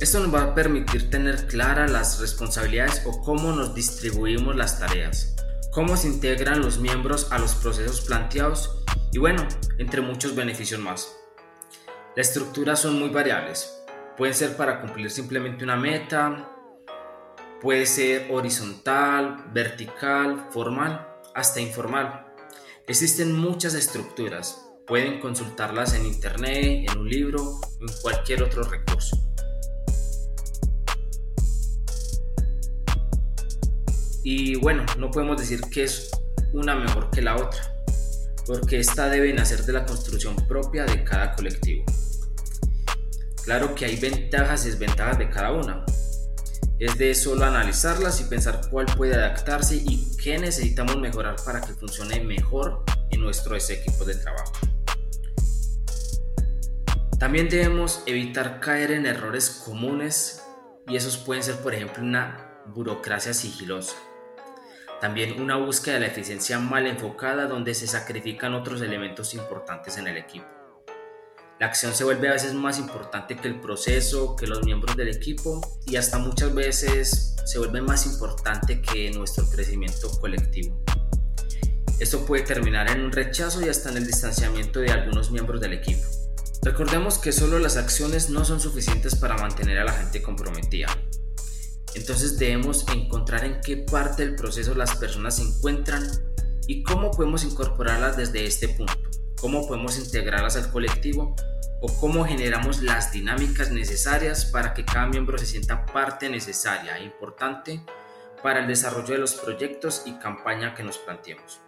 Esto 0.00 0.20
nos 0.20 0.34
va 0.34 0.42
a 0.42 0.54
permitir 0.54 1.08
tener 1.08 1.46
claras 1.46 1.90
las 1.90 2.20
responsabilidades 2.20 3.02
o 3.06 3.22
cómo 3.22 3.52
nos 3.52 3.74
distribuimos 3.74 4.56
las 4.56 4.78
tareas, 4.78 5.34
cómo 5.72 5.96
se 5.96 6.08
integran 6.08 6.60
los 6.60 6.78
miembros 6.78 7.28
a 7.30 7.38
los 7.38 7.54
procesos 7.54 8.00
planteados 8.02 8.82
y 9.12 9.18
bueno, 9.18 9.46
entre 9.78 10.00
muchos 10.00 10.34
beneficios 10.34 10.80
más. 10.80 11.14
Las 12.16 12.28
estructuras 12.28 12.80
son 12.80 12.98
muy 12.98 13.08
variables. 13.08 13.72
Pueden 14.16 14.34
ser 14.34 14.56
para 14.56 14.80
cumplir 14.80 15.10
simplemente 15.10 15.64
una 15.64 15.76
meta, 15.76 16.50
puede 17.60 17.86
ser 17.86 18.30
horizontal, 18.30 19.46
vertical, 19.52 20.48
formal, 20.50 21.08
hasta 21.34 21.60
informal. 21.60 22.26
Existen 22.86 23.32
muchas 23.32 23.74
estructuras, 23.74 24.68
Pueden 24.86 25.18
consultarlas 25.18 25.94
en 25.94 26.04
internet, 26.04 26.90
en 26.90 26.98
un 26.98 27.08
libro 27.08 27.58
en 27.80 27.86
cualquier 28.02 28.42
otro 28.42 28.64
recurso. 28.64 29.16
Y 34.22 34.56
bueno, 34.56 34.84
no 34.98 35.10
podemos 35.10 35.38
decir 35.38 35.62
que 35.72 35.84
es 35.84 36.10
una 36.52 36.74
mejor 36.74 37.10
que 37.10 37.22
la 37.22 37.36
otra, 37.36 37.74
porque 38.46 38.78
esta 38.78 39.08
debe 39.08 39.32
nacer 39.32 39.64
de 39.64 39.72
la 39.72 39.86
construcción 39.86 40.36
propia 40.46 40.84
de 40.84 41.02
cada 41.02 41.34
colectivo. 41.34 41.84
Claro 43.42 43.74
que 43.74 43.86
hay 43.86 43.96
ventajas 43.96 44.66
y 44.66 44.70
desventajas 44.70 45.16
de 45.18 45.30
cada 45.30 45.52
una. 45.52 45.86
Es 46.78 46.98
de 46.98 47.14
solo 47.14 47.46
analizarlas 47.46 48.20
y 48.20 48.24
pensar 48.24 48.60
cuál 48.70 48.84
puede 48.84 49.14
adaptarse 49.14 49.76
y 49.76 50.14
qué 50.22 50.38
necesitamos 50.38 50.98
mejorar 50.98 51.36
para 51.42 51.62
que 51.62 51.72
funcione 51.72 52.20
mejor 52.20 52.84
en 53.10 53.20
nuestro 53.20 53.56
equipo 53.56 54.04
de 54.04 54.16
trabajo. 54.16 54.52
También 57.24 57.48
debemos 57.48 58.02
evitar 58.04 58.60
caer 58.60 58.90
en 58.90 59.06
errores 59.06 59.48
comunes 59.64 60.42
y 60.86 60.96
esos 60.96 61.16
pueden 61.16 61.42
ser 61.42 61.54
por 61.56 61.74
ejemplo 61.74 62.02
una 62.02 62.60
burocracia 62.66 63.32
sigilosa. 63.32 63.96
También 65.00 65.40
una 65.40 65.56
búsqueda 65.56 65.94
de 65.94 66.00
la 66.00 66.08
eficiencia 66.08 66.58
mal 66.58 66.86
enfocada 66.86 67.46
donde 67.46 67.72
se 67.72 67.86
sacrifican 67.86 68.52
otros 68.52 68.82
elementos 68.82 69.32
importantes 69.32 69.96
en 69.96 70.06
el 70.06 70.18
equipo. 70.18 70.44
La 71.58 71.68
acción 71.68 71.94
se 71.94 72.04
vuelve 72.04 72.28
a 72.28 72.32
veces 72.32 72.52
más 72.52 72.78
importante 72.78 73.38
que 73.38 73.48
el 73.48 73.58
proceso, 73.58 74.36
que 74.36 74.46
los 74.46 74.62
miembros 74.62 74.94
del 74.94 75.08
equipo 75.08 75.62
y 75.86 75.96
hasta 75.96 76.18
muchas 76.18 76.54
veces 76.54 77.36
se 77.46 77.58
vuelve 77.58 77.80
más 77.80 78.04
importante 78.04 78.82
que 78.82 79.10
nuestro 79.12 79.48
crecimiento 79.48 80.10
colectivo. 80.20 80.78
Esto 81.98 82.26
puede 82.26 82.42
terminar 82.42 82.90
en 82.90 83.00
un 83.00 83.12
rechazo 83.12 83.64
y 83.64 83.70
hasta 83.70 83.88
en 83.88 83.96
el 83.96 84.06
distanciamiento 84.06 84.80
de 84.80 84.90
algunos 84.90 85.30
miembros 85.30 85.58
del 85.62 85.72
equipo. 85.72 86.06
Recordemos 86.64 87.18
que 87.18 87.30
solo 87.30 87.58
las 87.58 87.76
acciones 87.76 88.30
no 88.30 88.42
son 88.46 88.58
suficientes 88.58 89.14
para 89.16 89.36
mantener 89.36 89.78
a 89.78 89.84
la 89.84 89.92
gente 89.92 90.22
comprometida. 90.22 90.88
Entonces 91.94 92.38
debemos 92.38 92.86
encontrar 92.88 93.44
en 93.44 93.60
qué 93.60 93.76
parte 93.76 94.24
del 94.24 94.34
proceso 94.34 94.74
las 94.74 94.96
personas 94.96 95.36
se 95.36 95.42
encuentran 95.42 96.02
y 96.66 96.82
cómo 96.82 97.10
podemos 97.10 97.44
incorporarlas 97.44 98.16
desde 98.16 98.46
este 98.46 98.68
punto, 98.70 98.94
cómo 99.38 99.68
podemos 99.68 99.98
integrarlas 99.98 100.56
al 100.56 100.72
colectivo 100.72 101.36
o 101.82 102.00
cómo 102.00 102.24
generamos 102.24 102.82
las 102.82 103.12
dinámicas 103.12 103.70
necesarias 103.70 104.46
para 104.46 104.72
que 104.72 104.86
cada 104.86 105.06
miembro 105.06 105.36
se 105.36 105.44
sienta 105.44 105.84
parte 105.84 106.30
necesaria 106.30 106.96
e 106.96 107.04
importante 107.04 107.84
para 108.42 108.60
el 108.60 108.66
desarrollo 108.68 109.12
de 109.12 109.18
los 109.18 109.34
proyectos 109.34 110.02
y 110.06 110.18
campaña 110.18 110.74
que 110.74 110.82
nos 110.82 110.96
planteemos. 110.96 111.63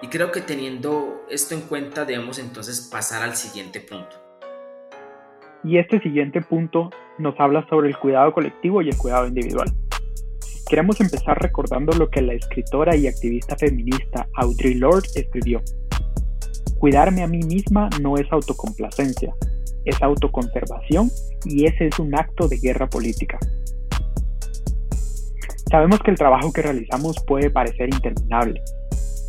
Y 0.00 0.08
creo 0.08 0.30
que 0.30 0.40
teniendo 0.40 1.24
esto 1.28 1.54
en 1.54 1.62
cuenta 1.62 2.04
debemos 2.04 2.38
entonces 2.38 2.88
pasar 2.90 3.22
al 3.22 3.34
siguiente 3.34 3.80
punto. 3.80 4.16
Y 5.64 5.78
este 5.78 6.00
siguiente 6.00 6.40
punto 6.40 6.90
nos 7.18 7.38
habla 7.40 7.66
sobre 7.68 7.88
el 7.88 7.98
cuidado 7.98 8.32
colectivo 8.32 8.80
y 8.80 8.90
el 8.90 8.96
cuidado 8.96 9.26
individual. 9.26 9.72
Queremos 10.68 11.00
empezar 11.00 11.40
recordando 11.40 11.92
lo 11.96 12.08
que 12.10 12.22
la 12.22 12.34
escritora 12.34 12.94
y 12.94 13.08
activista 13.08 13.56
feminista 13.56 14.28
Audre 14.36 14.74
Lorde 14.76 15.08
escribió. 15.16 15.62
Cuidarme 16.78 17.24
a 17.24 17.26
mí 17.26 17.40
misma 17.40 17.88
no 18.00 18.16
es 18.18 18.30
autocomplacencia, 18.30 19.34
es 19.84 20.00
autoconservación 20.00 21.10
y 21.44 21.66
ese 21.66 21.88
es 21.88 21.98
un 21.98 22.14
acto 22.14 22.46
de 22.46 22.58
guerra 22.58 22.88
política. 22.88 23.38
Sabemos 25.70 25.98
que 26.00 26.12
el 26.12 26.16
trabajo 26.16 26.52
que 26.52 26.62
realizamos 26.62 27.16
puede 27.26 27.50
parecer 27.50 27.88
interminable, 27.92 28.62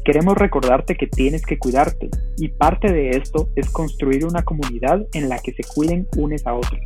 Queremos 0.10 0.36
recordarte 0.40 0.96
que 0.96 1.06
tienes 1.06 1.46
que 1.46 1.60
cuidarte 1.60 2.10
y 2.36 2.48
parte 2.48 2.92
de 2.92 3.12
esto 3.12 3.48
es 3.56 3.70
construir 3.70 4.26
una 4.26 4.42
comunidad 4.42 5.06
en 5.14 5.30
la 5.30 5.38
que 5.38 5.54
se 5.54 5.62
cuiden 5.76 6.08
unes 6.18 6.48
a 6.48 6.56
otros. 6.56 6.82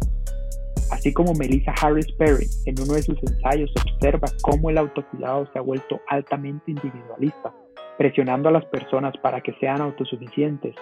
Así 0.91 1.13
como 1.13 1.33
Melissa 1.33 1.73
Harris 1.81 2.11
Perry 2.17 2.47
en 2.65 2.75
uno 2.81 2.95
de 2.95 3.01
sus 3.01 3.17
ensayos 3.23 3.71
observa 3.81 4.27
cómo 4.41 4.69
el 4.69 4.77
autocuidado 4.77 5.49
se 5.53 5.57
ha 5.57 5.61
vuelto 5.61 6.01
altamente 6.09 6.71
individualista, 6.71 7.53
presionando 7.97 8.49
a 8.49 8.51
las 8.51 8.65
personas 8.65 9.15
para 9.21 9.39
que 9.39 9.53
sean 9.53 9.79
autosuficientes 9.79 10.75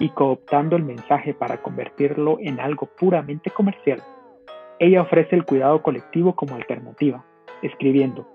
y 0.00 0.08
cooptando 0.08 0.74
el 0.74 0.82
mensaje 0.82 1.32
para 1.32 1.62
convertirlo 1.62 2.38
en 2.40 2.58
algo 2.58 2.86
puramente 2.98 3.52
comercial. 3.52 4.02
Ella 4.80 5.02
ofrece 5.02 5.36
el 5.36 5.44
cuidado 5.44 5.80
colectivo 5.80 6.34
como 6.34 6.56
alternativa, 6.56 7.24
escribiendo, 7.62 8.33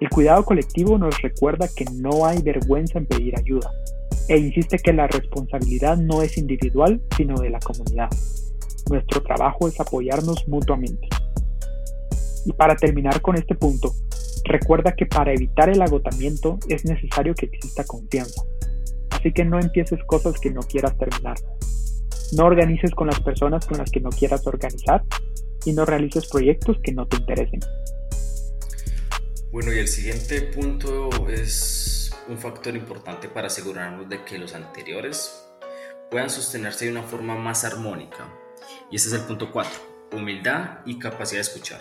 el 0.00 0.08
cuidado 0.10 0.44
colectivo 0.44 0.96
nos 0.96 1.20
recuerda 1.22 1.68
que 1.68 1.84
no 1.92 2.24
hay 2.24 2.40
vergüenza 2.42 2.98
en 2.98 3.06
pedir 3.06 3.34
ayuda 3.38 3.70
e 4.28 4.38
insiste 4.38 4.78
que 4.78 4.92
la 4.92 5.06
responsabilidad 5.06 5.96
no 5.96 6.22
es 6.22 6.36
individual, 6.36 7.00
sino 7.16 7.34
de 7.40 7.50
la 7.50 7.58
comunidad. 7.58 8.08
Nuestro 8.90 9.22
trabajo 9.22 9.66
es 9.68 9.80
apoyarnos 9.80 10.46
mutuamente. 10.46 11.08
Y 12.44 12.52
para 12.52 12.76
terminar 12.76 13.20
con 13.22 13.36
este 13.36 13.54
punto, 13.54 13.92
recuerda 14.44 14.92
que 14.92 15.06
para 15.06 15.32
evitar 15.32 15.70
el 15.70 15.80
agotamiento 15.80 16.58
es 16.68 16.84
necesario 16.84 17.34
que 17.34 17.46
exista 17.46 17.84
confianza. 17.84 18.42
Así 19.10 19.32
que 19.32 19.44
no 19.44 19.58
empieces 19.58 19.98
cosas 20.06 20.38
que 20.38 20.50
no 20.50 20.60
quieras 20.60 20.96
terminar. 20.98 21.36
No 22.36 22.44
organices 22.44 22.90
con 22.92 23.06
las 23.06 23.20
personas 23.20 23.66
con 23.66 23.78
las 23.78 23.90
que 23.90 24.00
no 24.00 24.10
quieras 24.10 24.46
organizar 24.46 25.02
y 25.64 25.72
no 25.72 25.86
realices 25.86 26.28
proyectos 26.28 26.76
que 26.82 26.92
no 26.92 27.06
te 27.06 27.16
interesen. 27.16 27.60
Bueno, 29.50 29.72
y 29.72 29.78
el 29.78 29.88
siguiente 29.88 30.42
punto 30.42 31.08
es 31.30 32.10
un 32.28 32.36
factor 32.36 32.76
importante 32.76 33.30
para 33.30 33.46
asegurarnos 33.46 34.06
de 34.06 34.22
que 34.22 34.36
los 34.36 34.54
anteriores 34.54 35.42
puedan 36.10 36.28
sostenerse 36.28 36.84
de 36.84 36.90
una 36.90 37.02
forma 37.02 37.34
más 37.34 37.64
armónica. 37.64 38.28
Y 38.90 38.96
ese 38.96 39.08
es 39.08 39.14
el 39.14 39.22
punto 39.22 39.50
4, 39.50 39.70
humildad 40.12 40.80
y 40.84 40.98
capacidad 40.98 41.38
de 41.38 41.48
escuchar. 41.48 41.80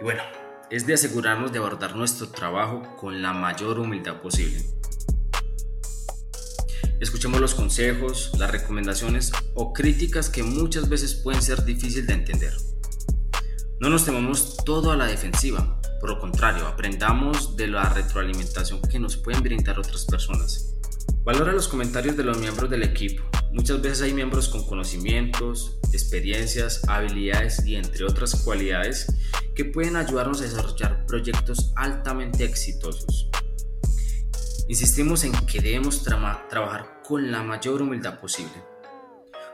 Y 0.00 0.02
bueno, 0.02 0.22
es 0.70 0.88
de 0.88 0.94
asegurarnos 0.94 1.52
de 1.52 1.58
abordar 1.58 1.94
nuestro 1.94 2.28
trabajo 2.30 2.96
con 2.96 3.22
la 3.22 3.32
mayor 3.32 3.78
humildad 3.78 4.20
posible. 4.20 4.64
Escuchemos 6.98 7.40
los 7.40 7.54
consejos, 7.54 8.32
las 8.36 8.50
recomendaciones 8.50 9.30
o 9.54 9.72
críticas 9.72 10.30
que 10.30 10.42
muchas 10.42 10.88
veces 10.88 11.14
pueden 11.14 11.40
ser 11.40 11.64
difíciles 11.64 12.08
de 12.08 12.14
entender. 12.14 12.69
No 13.80 13.88
nos 13.88 14.04
temamos 14.04 14.58
todo 14.58 14.92
a 14.92 14.96
la 14.96 15.06
defensiva, 15.06 15.80
por 16.00 16.10
lo 16.10 16.18
contrario, 16.18 16.66
aprendamos 16.66 17.56
de 17.56 17.66
la 17.66 17.88
retroalimentación 17.88 18.82
que 18.82 18.98
nos 18.98 19.16
pueden 19.16 19.42
brindar 19.42 19.78
otras 19.78 20.04
personas. 20.04 20.74
Valora 21.24 21.54
los 21.54 21.66
comentarios 21.66 22.14
de 22.14 22.22
los 22.22 22.36
miembros 22.36 22.68
del 22.68 22.82
equipo. 22.82 23.22
Muchas 23.52 23.80
veces 23.80 24.02
hay 24.02 24.12
miembros 24.12 24.50
con 24.50 24.66
conocimientos, 24.66 25.78
experiencias, 25.94 26.86
habilidades 26.88 27.64
y 27.64 27.76
entre 27.76 28.04
otras 28.04 28.42
cualidades 28.44 29.14
que 29.54 29.64
pueden 29.64 29.96
ayudarnos 29.96 30.42
a 30.42 30.44
desarrollar 30.44 31.06
proyectos 31.06 31.72
altamente 31.74 32.44
exitosos. 32.44 33.30
Insistimos 34.68 35.24
en 35.24 35.32
que 35.46 35.62
debemos 35.62 36.04
trabajar 36.04 37.00
con 37.02 37.32
la 37.32 37.42
mayor 37.42 37.80
humildad 37.80 38.20
posible, 38.20 38.62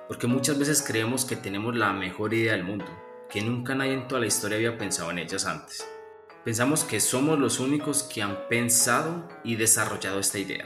porque 0.09 0.27
muchas 0.27 0.59
veces 0.59 0.83
creemos 0.85 1.25
que 1.25 1.37
tenemos 1.37 1.77
la 1.77 1.93
mejor 1.93 2.35
idea 2.35 2.55
del 2.55 2.65
mundo 2.65 2.87
que 3.31 3.43
nunca 3.43 3.75
nadie 3.75 3.95
en 3.95 4.09
toda 4.09 4.21
la 4.21 4.27
historia 4.27 4.57
había 4.57 4.79
pensado 4.79 5.11
en 5.11 5.19
ellas 5.19 5.47
antes. 5.47 5.87
Pensamos 6.45 6.85
que 6.85 7.01
somos 7.01 7.39
los 7.39 7.59
únicos 7.59 8.05
que 8.05 8.23
han 8.23 8.47
pensado 8.49 9.29
y 9.43 9.57
desarrollado 9.57 10.21
esta 10.21 10.39
idea. 10.39 10.65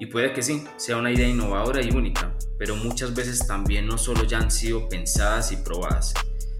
Y 0.00 0.06
puede 0.06 0.32
que 0.32 0.42
sí, 0.42 0.64
sea 0.76 0.96
una 0.96 1.12
idea 1.12 1.28
innovadora 1.28 1.80
y 1.82 1.90
única, 1.90 2.36
pero 2.58 2.74
muchas 2.74 3.14
veces 3.14 3.46
también 3.46 3.86
no 3.86 3.96
solo 3.96 4.24
ya 4.24 4.38
han 4.38 4.50
sido 4.50 4.88
pensadas 4.88 5.52
y 5.52 5.56
probadas, 5.56 6.12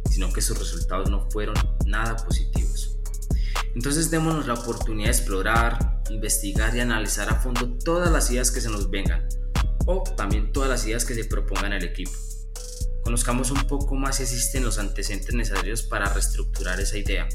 sino 0.08 0.32
que 0.32 0.40
sus 0.40 0.58
resultados 0.58 1.10
no 1.10 1.28
fueron 1.30 1.56
nada 1.84 2.14
positivos. 2.16 2.96
Entonces 3.74 4.10
démonos 4.10 4.46
la 4.46 4.54
oportunidad 4.54 5.08
de 5.08 5.16
explorar, 5.16 6.02
investigar 6.10 6.76
y 6.76 6.80
analizar 6.80 7.28
a 7.30 7.40
fondo 7.40 7.76
todas 7.78 8.12
las 8.12 8.30
ideas 8.30 8.52
que 8.52 8.60
se 8.60 8.70
nos 8.70 8.90
vengan, 8.90 9.26
o 9.86 10.04
también 10.16 10.52
todas 10.52 10.68
las 10.68 10.86
ideas 10.86 11.04
que 11.04 11.14
se 11.14 11.24
propongan 11.24 11.72
al 11.72 11.82
equipo. 11.82 12.12
Conozcamos 13.02 13.50
un 13.50 13.66
poco 13.66 13.96
más 13.96 14.16
si 14.16 14.22
existen 14.22 14.64
los 14.64 14.78
antecedentes 14.78 15.34
necesarios 15.34 15.82
para 15.82 16.12
reestructurar 16.12 16.80
esa 16.80 16.98
idea. 16.98 17.28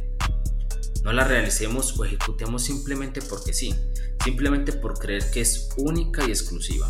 No 1.03 1.11
la 1.11 1.23
realicemos 1.23 1.97
o 1.99 2.05
ejecutemos 2.05 2.63
simplemente 2.63 3.21
porque 3.21 3.53
sí, 3.53 3.75
simplemente 4.23 4.71
por 4.73 4.97
creer 4.97 5.29
que 5.31 5.41
es 5.41 5.69
única 5.77 6.25
y 6.25 6.29
exclusiva. 6.29 6.89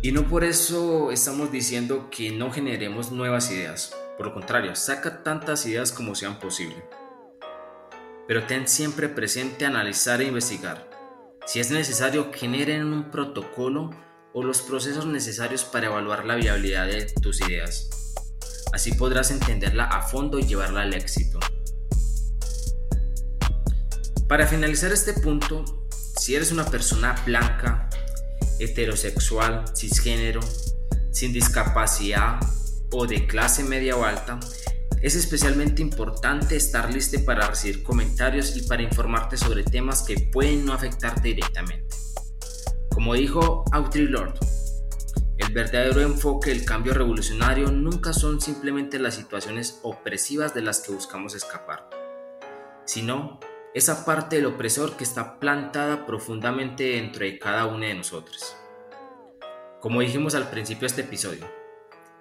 Y 0.00 0.12
no 0.12 0.28
por 0.28 0.44
eso 0.44 1.10
estamos 1.10 1.50
diciendo 1.50 2.08
que 2.10 2.30
no 2.30 2.50
generemos 2.50 3.10
nuevas 3.10 3.50
ideas. 3.50 3.94
Por 4.16 4.26
lo 4.26 4.34
contrario, 4.34 4.74
saca 4.76 5.22
tantas 5.22 5.66
ideas 5.66 5.92
como 5.92 6.14
sean 6.14 6.38
posible. 6.38 6.84
Pero 8.26 8.46
ten 8.46 8.68
siempre 8.68 9.08
presente 9.08 9.66
analizar 9.66 10.20
e 10.20 10.26
investigar. 10.26 10.88
Si 11.46 11.60
es 11.60 11.70
necesario, 11.70 12.30
generen 12.32 12.92
un 12.92 13.10
protocolo 13.10 13.90
o 14.38 14.42
los 14.44 14.62
procesos 14.62 15.04
necesarios 15.04 15.64
para 15.64 15.86
evaluar 15.86 16.24
la 16.24 16.36
viabilidad 16.36 16.86
de 16.86 17.06
tus 17.20 17.40
ideas. 17.40 17.90
Así 18.72 18.92
podrás 18.92 19.32
entenderla 19.32 19.82
a 19.86 20.02
fondo 20.02 20.38
y 20.38 20.46
llevarla 20.46 20.82
al 20.82 20.94
éxito. 20.94 21.40
Para 24.28 24.46
finalizar 24.46 24.92
este 24.92 25.12
punto, 25.12 25.64
si 26.20 26.36
eres 26.36 26.52
una 26.52 26.64
persona 26.64 27.20
blanca, 27.26 27.90
heterosexual, 28.60 29.64
cisgénero, 29.76 30.40
sin 31.10 31.32
discapacidad 31.32 32.38
o 32.92 33.08
de 33.08 33.26
clase 33.26 33.64
media 33.64 33.96
o 33.96 34.04
alta, 34.04 34.38
es 35.02 35.16
especialmente 35.16 35.82
importante 35.82 36.54
estar 36.54 36.94
listo 36.94 37.24
para 37.24 37.48
recibir 37.48 37.82
comentarios 37.82 38.56
y 38.56 38.62
para 38.62 38.82
informarte 38.82 39.36
sobre 39.36 39.64
temas 39.64 40.04
que 40.04 40.28
pueden 40.32 40.64
no 40.64 40.74
afectarte 40.74 41.22
directamente. 41.22 41.97
Como 42.98 43.14
dijo 43.14 43.64
Audre 43.70 44.02
Lorde, 44.06 44.40
el 45.36 45.52
verdadero 45.52 46.00
enfoque 46.00 46.50
del 46.50 46.64
cambio 46.64 46.94
revolucionario 46.94 47.70
nunca 47.70 48.12
son 48.12 48.40
simplemente 48.40 48.98
las 48.98 49.14
situaciones 49.14 49.78
opresivas 49.84 50.52
de 50.52 50.62
las 50.62 50.80
que 50.80 50.90
buscamos 50.90 51.36
escapar, 51.36 51.88
sino 52.86 53.38
esa 53.72 54.04
parte 54.04 54.34
del 54.34 54.46
opresor 54.46 54.96
que 54.96 55.04
está 55.04 55.38
plantada 55.38 56.06
profundamente 56.06 56.82
dentro 56.94 57.24
de 57.24 57.38
cada 57.38 57.66
uno 57.66 57.86
de 57.86 57.94
nosotros. 57.94 58.56
Como 59.80 60.00
dijimos 60.00 60.34
al 60.34 60.50
principio 60.50 60.80
de 60.80 60.86
este 60.86 61.02
episodio, 61.02 61.46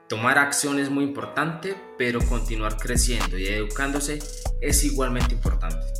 tomar 0.08 0.38
acción 0.38 0.78
es 0.78 0.92
muy 0.92 1.06
importante, 1.06 1.76
pero 1.98 2.20
continuar 2.20 2.78
creciendo 2.78 3.36
y 3.40 3.48
educándose 3.48 4.20
es 4.62 4.84
igualmente 4.84 5.34
importante. 5.34 5.97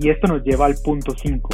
Y 0.00 0.10
esto 0.10 0.28
nos 0.28 0.44
lleva 0.44 0.66
al 0.66 0.76
punto 0.84 1.12
5, 1.16 1.50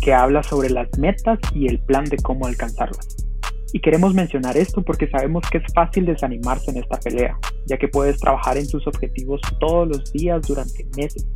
que 0.00 0.14
habla 0.14 0.44
sobre 0.44 0.70
las 0.70 0.96
metas 0.96 1.40
y 1.52 1.66
el 1.66 1.80
plan 1.80 2.04
de 2.04 2.18
cómo 2.18 2.46
alcanzarlas. 2.46 3.26
Y 3.72 3.80
queremos 3.80 4.14
mencionar 4.14 4.56
esto 4.56 4.82
porque 4.82 5.08
sabemos 5.08 5.42
que 5.50 5.58
es 5.58 5.64
fácil 5.74 6.06
desanimarse 6.06 6.70
en 6.70 6.76
esta 6.76 7.00
pelea, 7.00 7.36
ya 7.66 7.76
que 7.78 7.88
puedes 7.88 8.20
trabajar 8.20 8.56
en 8.58 8.68
tus 8.68 8.86
objetivos 8.86 9.40
todos 9.58 9.88
los 9.88 10.12
días 10.12 10.40
durante 10.46 10.86
meses, 10.96 11.26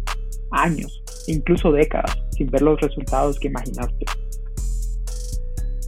años, 0.52 1.02
incluso 1.26 1.72
décadas, 1.72 2.16
sin 2.30 2.48
ver 2.48 2.62
los 2.62 2.80
resultados 2.80 3.40
que 3.40 3.48
imaginaste. 3.48 4.06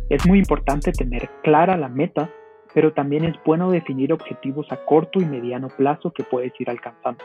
Es 0.09 0.26
muy 0.26 0.40
importante 0.40 0.90
tener 0.90 1.31
clara 1.44 1.76
la 1.76 1.88
meta, 1.88 2.29
pero 2.74 2.92
también 2.92 3.24
es 3.24 3.37
bueno 3.44 3.70
definir 3.70 4.12
objetivos 4.12 4.66
a 4.72 4.85
corto 4.85 5.20
y 5.20 5.24
mediano 5.26 5.68
plazo 5.68 6.12
que 6.12 6.24
puedes 6.24 6.52
ir 6.61 6.68
alcanzando. 6.70 7.24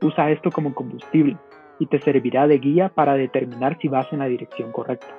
Usa 0.00 0.30
esto 0.30 0.50
como 0.50 0.74
combustible 0.74 1.36
y 1.78 1.86
te 1.86 2.00
servirá 2.00 2.46
de 2.46 2.58
guía 2.58 2.88
para 2.88 3.14
determinar 3.14 3.78
si 3.80 3.88
vas 3.88 4.06
en 4.12 4.20
la 4.20 4.26
dirección 4.26 4.72
correcta. 4.72 5.14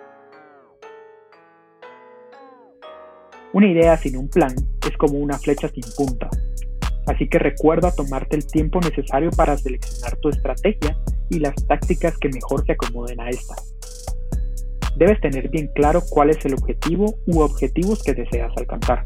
Una 3.51 3.67
idea 3.67 3.97
sin 3.97 4.15
un 4.17 4.29
plan 4.29 4.53
es 4.87 4.95
como 4.97 5.17
una 5.17 5.37
flecha 5.39 5.69
sin 5.69 5.83
punta, 5.97 6.29
así 7.07 7.27
que 7.27 7.39
recuerda 7.39 7.91
tomarte 7.91 8.35
el 8.35 8.45
tiempo 8.45 8.79
necesario 8.79 9.31
para 9.31 9.57
seleccionar 9.57 10.17
tu 10.17 10.29
estrategia 10.29 10.95
y 11.29 11.39
las 11.39 11.55
tácticas 11.67 12.17
que 12.17 12.29
mejor 12.29 12.63
se 12.65 12.73
acomoden 12.73 13.19
a 13.19 13.29
esta. 13.29 13.55
Debes 14.97 15.19
tener 15.21 15.49
bien 15.49 15.69
claro 15.73 16.01
cuál 16.09 16.29
es 16.29 16.45
el 16.45 16.53
objetivo 16.53 17.15
u 17.25 17.39
objetivos 17.39 18.03
que 18.03 18.13
deseas 18.13 18.51
alcanzar. 18.57 19.03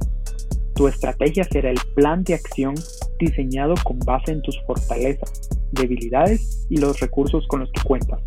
Tu 0.75 0.87
estrategia 0.87 1.43
será 1.43 1.69
el 1.69 1.79
plan 1.95 2.23
de 2.23 2.33
acción 2.33 2.73
diseñado 3.19 3.75
con 3.83 3.99
base 3.99 4.31
en 4.31 4.41
tus 4.41 4.59
fortalezas, 4.65 5.49
debilidades 5.73 6.67
y 6.69 6.77
los 6.77 6.99
recursos 6.99 7.45
con 7.47 7.62
los 7.62 7.71
que 7.71 7.81
cuentas. 7.83 8.21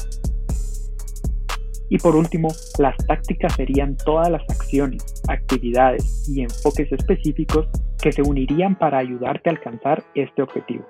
Y 1.88 1.98
por 1.98 2.16
último, 2.16 2.48
las 2.78 2.96
tácticas 3.06 3.54
serían 3.54 3.96
todas 4.04 4.28
las 4.28 4.42
acciones, 4.50 5.22
actividades 5.28 6.28
y 6.28 6.42
enfoques 6.42 6.90
específicos 6.90 7.68
que 8.02 8.12
se 8.12 8.22
unirían 8.22 8.76
para 8.76 8.98
ayudarte 8.98 9.48
a 9.48 9.52
alcanzar 9.52 10.02
este 10.14 10.42
objetivo. 10.42 10.84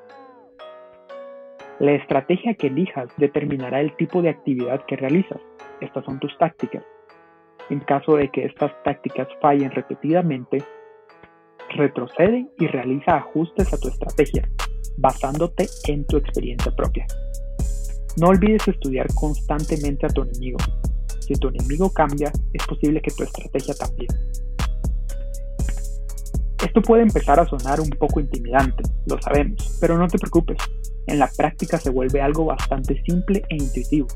La 1.78 1.92
estrategia 1.92 2.54
que 2.54 2.68
elijas 2.68 3.08
determinará 3.18 3.80
el 3.82 3.94
tipo 3.96 4.22
de 4.22 4.30
actividad 4.30 4.84
que 4.86 4.96
realizas. 4.96 5.40
Estas 5.82 6.06
son 6.06 6.18
tus 6.18 6.36
tácticas. 6.38 6.82
En 7.68 7.80
caso 7.80 8.16
de 8.16 8.30
que 8.30 8.46
estas 8.46 8.72
tácticas 8.82 9.28
fallen 9.42 9.70
repetidamente, 9.72 10.62
retrocede 11.70 12.46
y 12.58 12.66
realiza 12.68 13.16
ajustes 13.16 13.74
a 13.74 13.78
tu 13.78 13.88
estrategia, 13.88 14.48
basándote 14.96 15.68
en 15.88 16.04
tu 16.06 16.16
experiencia 16.16 16.74
propia. 16.74 17.06
No 18.16 18.28
olvides 18.28 18.66
estudiar 18.66 19.06
constantemente 19.14 20.06
a 20.06 20.08
tu 20.08 20.22
enemigo. 20.22 20.58
Si 21.20 21.34
tu 21.34 21.48
enemigo 21.48 21.90
cambia, 21.90 22.32
es 22.52 22.66
posible 22.66 23.00
que 23.02 23.10
tu 23.10 23.24
estrategia 23.24 23.74
también. 23.74 24.08
Esto 26.64 26.80
puede 26.80 27.02
empezar 27.02 27.38
a 27.38 27.46
sonar 27.46 27.80
un 27.80 27.90
poco 27.90 28.20
intimidante, 28.20 28.82
lo 29.06 29.20
sabemos, 29.20 29.76
pero 29.80 29.98
no 29.98 30.08
te 30.08 30.18
preocupes. 30.18 30.56
En 31.06 31.18
la 31.18 31.30
práctica 31.36 31.78
se 31.78 31.90
vuelve 31.90 32.20
algo 32.20 32.46
bastante 32.46 33.02
simple 33.04 33.42
e 33.48 33.56
intuitivo. 33.56 34.08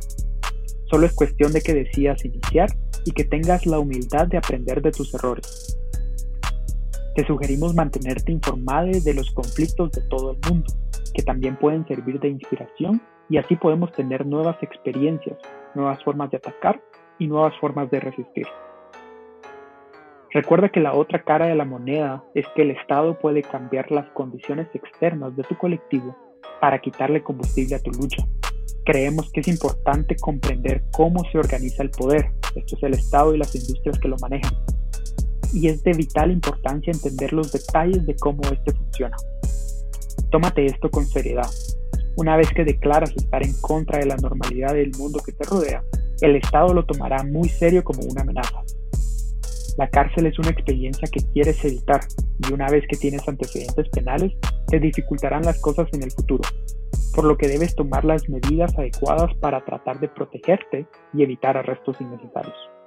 Solo 0.91 1.07
es 1.07 1.13
cuestión 1.13 1.53
de 1.53 1.61
que 1.61 1.75
decidas 1.75 2.25
iniciar 2.25 2.69
y 3.05 3.13
que 3.13 3.25
tengas 3.25 3.67
la 3.67 3.79
humildad 3.79 4.27
de 4.27 4.39
aprender 4.39 4.83
de 4.83 4.91
tus 4.91 5.15
errores. 5.15 5.80
Te 7.21 7.27
sugerimos 7.27 7.75
mantenerte 7.75 8.33
informado 8.33 8.89
de 9.05 9.13
los 9.13 9.31
conflictos 9.33 9.93
de 9.93 10.01
todo 10.09 10.31
el 10.31 10.39
mundo, 10.49 10.73
que 11.13 11.23
también 11.23 11.55
pueden 11.57 11.87
servir 11.87 12.19
de 12.19 12.31
inspiración 12.31 13.03
y 13.29 13.37
así 13.37 13.57
podemos 13.57 13.93
tener 13.93 14.25
nuevas 14.25 14.57
experiencias, 14.63 15.37
nuevas 15.75 16.03
formas 16.03 16.31
de 16.31 16.39
atacar 16.39 16.81
y 17.19 17.27
nuevas 17.27 17.53
formas 17.61 17.91
de 17.91 18.01
resistir. 18.01 18.47
Recuerda 20.33 20.71
que 20.71 20.81
la 20.81 20.95
otra 20.95 21.23
cara 21.23 21.45
de 21.45 21.57
la 21.57 21.67
moneda 21.67 22.25
es 22.35 22.47
que 22.57 22.63
el 22.63 22.71
Estado 22.71 23.19
puede 23.19 23.43
cambiar 23.43 23.91
las 23.91 24.09
condiciones 24.13 24.69
externas 24.73 25.37
de 25.37 25.43
tu 25.43 25.59
colectivo 25.59 26.17
para 26.59 26.79
quitarle 26.79 27.23
combustible 27.23 27.75
a 27.75 27.83
tu 27.83 27.91
lucha. 27.91 28.27
Creemos 28.87 29.31
que 29.31 29.41
es 29.41 29.49
importante 29.49 30.17
comprender 30.17 30.85
cómo 30.91 31.23
se 31.31 31.37
organiza 31.37 31.83
el 31.83 31.91
poder, 31.91 32.31
esto 32.57 32.77
es 32.77 32.83
el 32.83 32.95
Estado 32.95 33.35
y 33.35 33.39
las 33.39 33.55
industrias 33.55 33.99
que 33.99 34.09
lo 34.09 34.17
manejan. 34.23 34.55
Y 35.53 35.69
es 35.69 35.83
de 35.83 35.93
vital 35.93 36.31
importancia 36.31 36.93
entender 36.93 37.33
los 37.33 37.53
detalles 37.53 38.07
de 38.07 38.15
cómo 38.17 38.43
este 38.53 38.73
funciona. 38.73 39.17
Tómate 40.31 40.67
esto 40.67 40.91
con 40.91 41.07
seriedad, 41.07 41.51
una 42.17 42.37
vez 42.37 42.49
que 42.55 42.65
declaras 42.65 43.13
estar 43.17 43.43
en 43.43 43.55
contra 43.61 43.99
de 43.99 44.07
la 44.07 44.17
normalidad 44.17 44.75
del 44.75 44.93
mundo 44.99 45.21
que 45.25 45.33
te 45.33 45.45
rodea, 45.45 45.83
el 46.21 46.37
Estado 46.37 46.75
lo 46.75 46.85
tomará 46.85 47.23
muy 47.25 47.49
serio 47.49 47.83
como 47.83 48.03
una 48.03 48.23
amenaza. 48.23 48.63
La 49.79 49.89
cárcel 49.89 50.27
es 50.27 50.39
una 50.39 50.51
experiencia 50.51 51.09
que 51.11 51.25
quieres 51.33 51.65
evitar 51.65 52.01
y 52.47 52.53
una 52.53 52.69
vez 52.69 52.85
que 52.89 52.97
tienes 52.97 53.27
antecedentes 53.27 53.89
penales, 53.89 54.33
te 54.67 54.79
dificultarán 54.79 55.43
las 55.43 55.61
cosas 55.61 55.89
en 55.93 56.03
el 56.03 56.11
futuro, 56.11 56.43
por 57.15 57.25
lo 57.25 57.39
que 57.39 57.49
debes 57.49 57.75
tomar 57.75 58.05
las 58.05 58.29
medidas 58.29 58.77
adecuadas 58.77 59.33
para 59.41 59.65
tratar 59.65 59.99
de 60.01 60.09
protegerte 60.09 60.87
y 61.15 61.23
evitar 61.23 61.57
arrestos 61.57 61.97
innecesarios. 62.01 62.80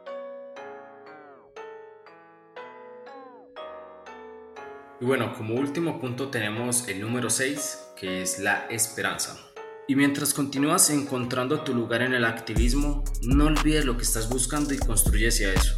Y 5.03 5.05
bueno, 5.05 5.33
como 5.35 5.55
último 5.55 5.99
punto 5.99 6.29
tenemos 6.29 6.87
el 6.87 7.01
número 7.01 7.29
6, 7.29 7.77
que 7.97 8.21
es 8.21 8.39
la 8.39 8.67
esperanza. 8.69 9.37
Y 9.85 9.97
mientras 9.97 10.33
continúas 10.33 10.89
encontrando 10.91 11.59
tu 11.59 11.73
lugar 11.73 12.03
en 12.03 12.13
el 12.13 12.23
activismo, 12.23 13.03
no 13.21 13.47
olvides 13.47 13.83
lo 13.83 13.97
que 13.97 14.03
estás 14.03 14.29
buscando 14.29 14.73
y 14.73 14.77
construye 14.77 15.27
hacia 15.27 15.51
eso. 15.51 15.75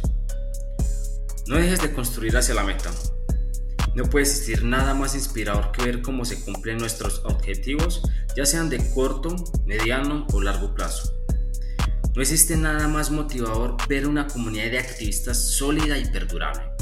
No 1.48 1.56
dejes 1.56 1.82
de 1.82 1.92
construir 1.92 2.36
hacia 2.36 2.54
la 2.54 2.62
meta. 2.62 2.92
No 3.96 4.04
puede 4.04 4.26
existir 4.26 4.62
nada 4.62 4.94
más 4.94 5.16
inspirador 5.16 5.72
que 5.72 5.82
ver 5.82 6.02
cómo 6.02 6.24
se 6.24 6.44
cumplen 6.44 6.78
nuestros 6.78 7.22
objetivos, 7.24 8.02
ya 8.36 8.46
sean 8.46 8.70
de 8.70 8.78
corto, 8.94 9.34
mediano 9.64 10.24
o 10.34 10.40
largo 10.40 10.72
plazo. 10.72 11.12
No 12.14 12.22
existe 12.22 12.56
nada 12.56 12.86
más 12.86 13.10
motivador 13.10 13.76
ver 13.88 14.06
una 14.06 14.28
comunidad 14.28 14.70
de 14.70 14.78
activistas 14.78 15.50
sólida 15.50 15.98
y 15.98 16.04
perdurable. 16.04 16.75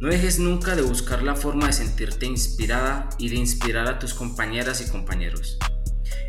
No 0.00 0.10
dejes 0.10 0.38
nunca 0.38 0.76
de 0.76 0.82
buscar 0.82 1.24
la 1.24 1.34
forma 1.34 1.66
de 1.66 1.72
sentirte 1.72 2.24
inspirada 2.24 3.08
y 3.18 3.30
de 3.30 3.36
inspirar 3.36 3.88
a 3.88 3.98
tus 3.98 4.14
compañeras 4.14 4.80
y 4.80 4.88
compañeros. 4.88 5.58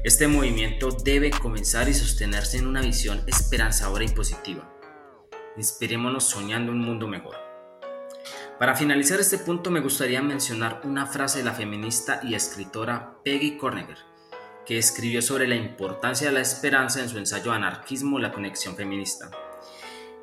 Este 0.03 0.27
movimiento 0.27 0.89
debe 1.03 1.29
comenzar 1.29 1.87
y 1.87 1.93
sostenerse 1.93 2.57
en 2.57 2.65
una 2.65 2.81
visión 2.81 3.21
esperanzadora 3.27 4.03
y 4.03 4.07
positiva. 4.07 4.75
Inspirémonos 5.55 6.23
soñando 6.23 6.71
un 6.71 6.79
mundo 6.79 7.07
mejor. 7.07 7.35
Para 8.57 8.75
finalizar 8.75 9.19
este 9.19 9.37
punto 9.37 9.69
me 9.69 9.81
gustaría 9.81 10.21
mencionar 10.23 10.81
una 10.83 11.05
frase 11.05 11.37
de 11.37 11.45
la 11.45 11.53
feminista 11.53 12.21
y 12.23 12.33
escritora 12.33 13.19
Peggy 13.23 13.55
Corneger, 13.55 13.99
que 14.65 14.79
escribió 14.79 15.21
sobre 15.21 15.47
la 15.47 15.55
importancia 15.55 16.29
de 16.29 16.33
la 16.33 16.41
esperanza 16.41 17.01
en 17.01 17.09
su 17.09 17.19
ensayo 17.19 17.51
Anarquismo, 17.51 18.17
la 18.17 18.31
conexión 18.31 18.75
feminista. 18.75 19.29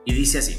Y 0.05 0.15
dice 0.15 0.39
así, 0.39 0.59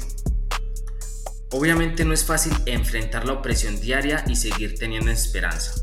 obviamente 1.50 2.04
no 2.04 2.12
es 2.12 2.24
fácil 2.24 2.52
enfrentar 2.66 3.26
la 3.26 3.34
opresión 3.34 3.80
diaria 3.80 4.24
y 4.26 4.36
seguir 4.36 4.78
teniendo 4.78 5.10
esperanza, 5.10 5.82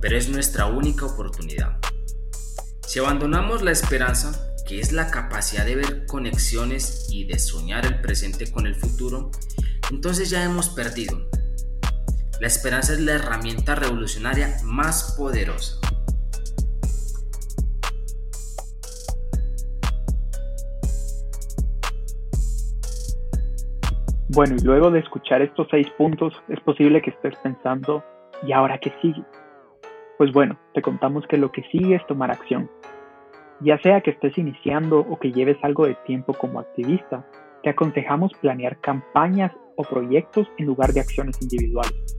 pero 0.00 0.16
es 0.16 0.28
nuestra 0.28 0.66
única 0.66 1.06
oportunidad. 1.06 1.78
Si 2.86 2.98
abandonamos 2.98 3.62
la 3.62 3.70
esperanza, 3.70 4.54
que 4.66 4.80
es 4.80 4.92
la 4.92 5.10
capacidad 5.10 5.64
de 5.64 5.76
ver 5.76 6.06
conexiones 6.06 7.06
y 7.10 7.24
de 7.24 7.38
soñar 7.38 7.86
el 7.86 8.00
presente 8.00 8.50
con 8.50 8.66
el 8.66 8.74
futuro, 8.74 9.30
entonces 9.90 10.30
ya 10.30 10.44
hemos 10.44 10.68
perdido. 10.70 11.28
La 12.40 12.46
esperanza 12.46 12.94
es 12.94 13.00
la 13.00 13.12
herramienta 13.12 13.74
revolucionaria 13.74 14.56
más 14.64 15.12
poderosa. 15.16 15.78
Bueno, 24.32 24.54
y 24.56 24.64
luego 24.64 24.92
de 24.92 25.00
escuchar 25.00 25.42
estos 25.42 25.66
seis 25.72 25.88
puntos, 25.98 26.32
es 26.46 26.60
posible 26.60 27.02
que 27.02 27.10
estés 27.10 27.34
pensando, 27.42 28.04
¿y 28.46 28.52
ahora 28.52 28.78
qué 28.78 28.92
sigue? 29.02 29.24
Pues 30.18 30.32
bueno, 30.32 30.56
te 30.72 30.82
contamos 30.82 31.26
que 31.26 31.36
lo 31.36 31.50
que 31.50 31.64
sigue 31.72 31.96
es 31.96 32.06
tomar 32.06 32.30
acción. 32.30 32.70
Ya 33.60 33.76
sea 33.78 34.00
que 34.02 34.12
estés 34.12 34.38
iniciando 34.38 35.00
o 35.00 35.18
que 35.18 35.32
lleves 35.32 35.56
algo 35.62 35.84
de 35.84 35.96
tiempo 36.06 36.32
como 36.34 36.60
activista, 36.60 37.26
te 37.64 37.70
aconsejamos 37.70 38.30
planear 38.40 38.80
campañas 38.80 39.50
o 39.74 39.82
proyectos 39.82 40.46
en 40.58 40.66
lugar 40.66 40.92
de 40.92 41.00
acciones 41.00 41.36
individuales. 41.42 42.16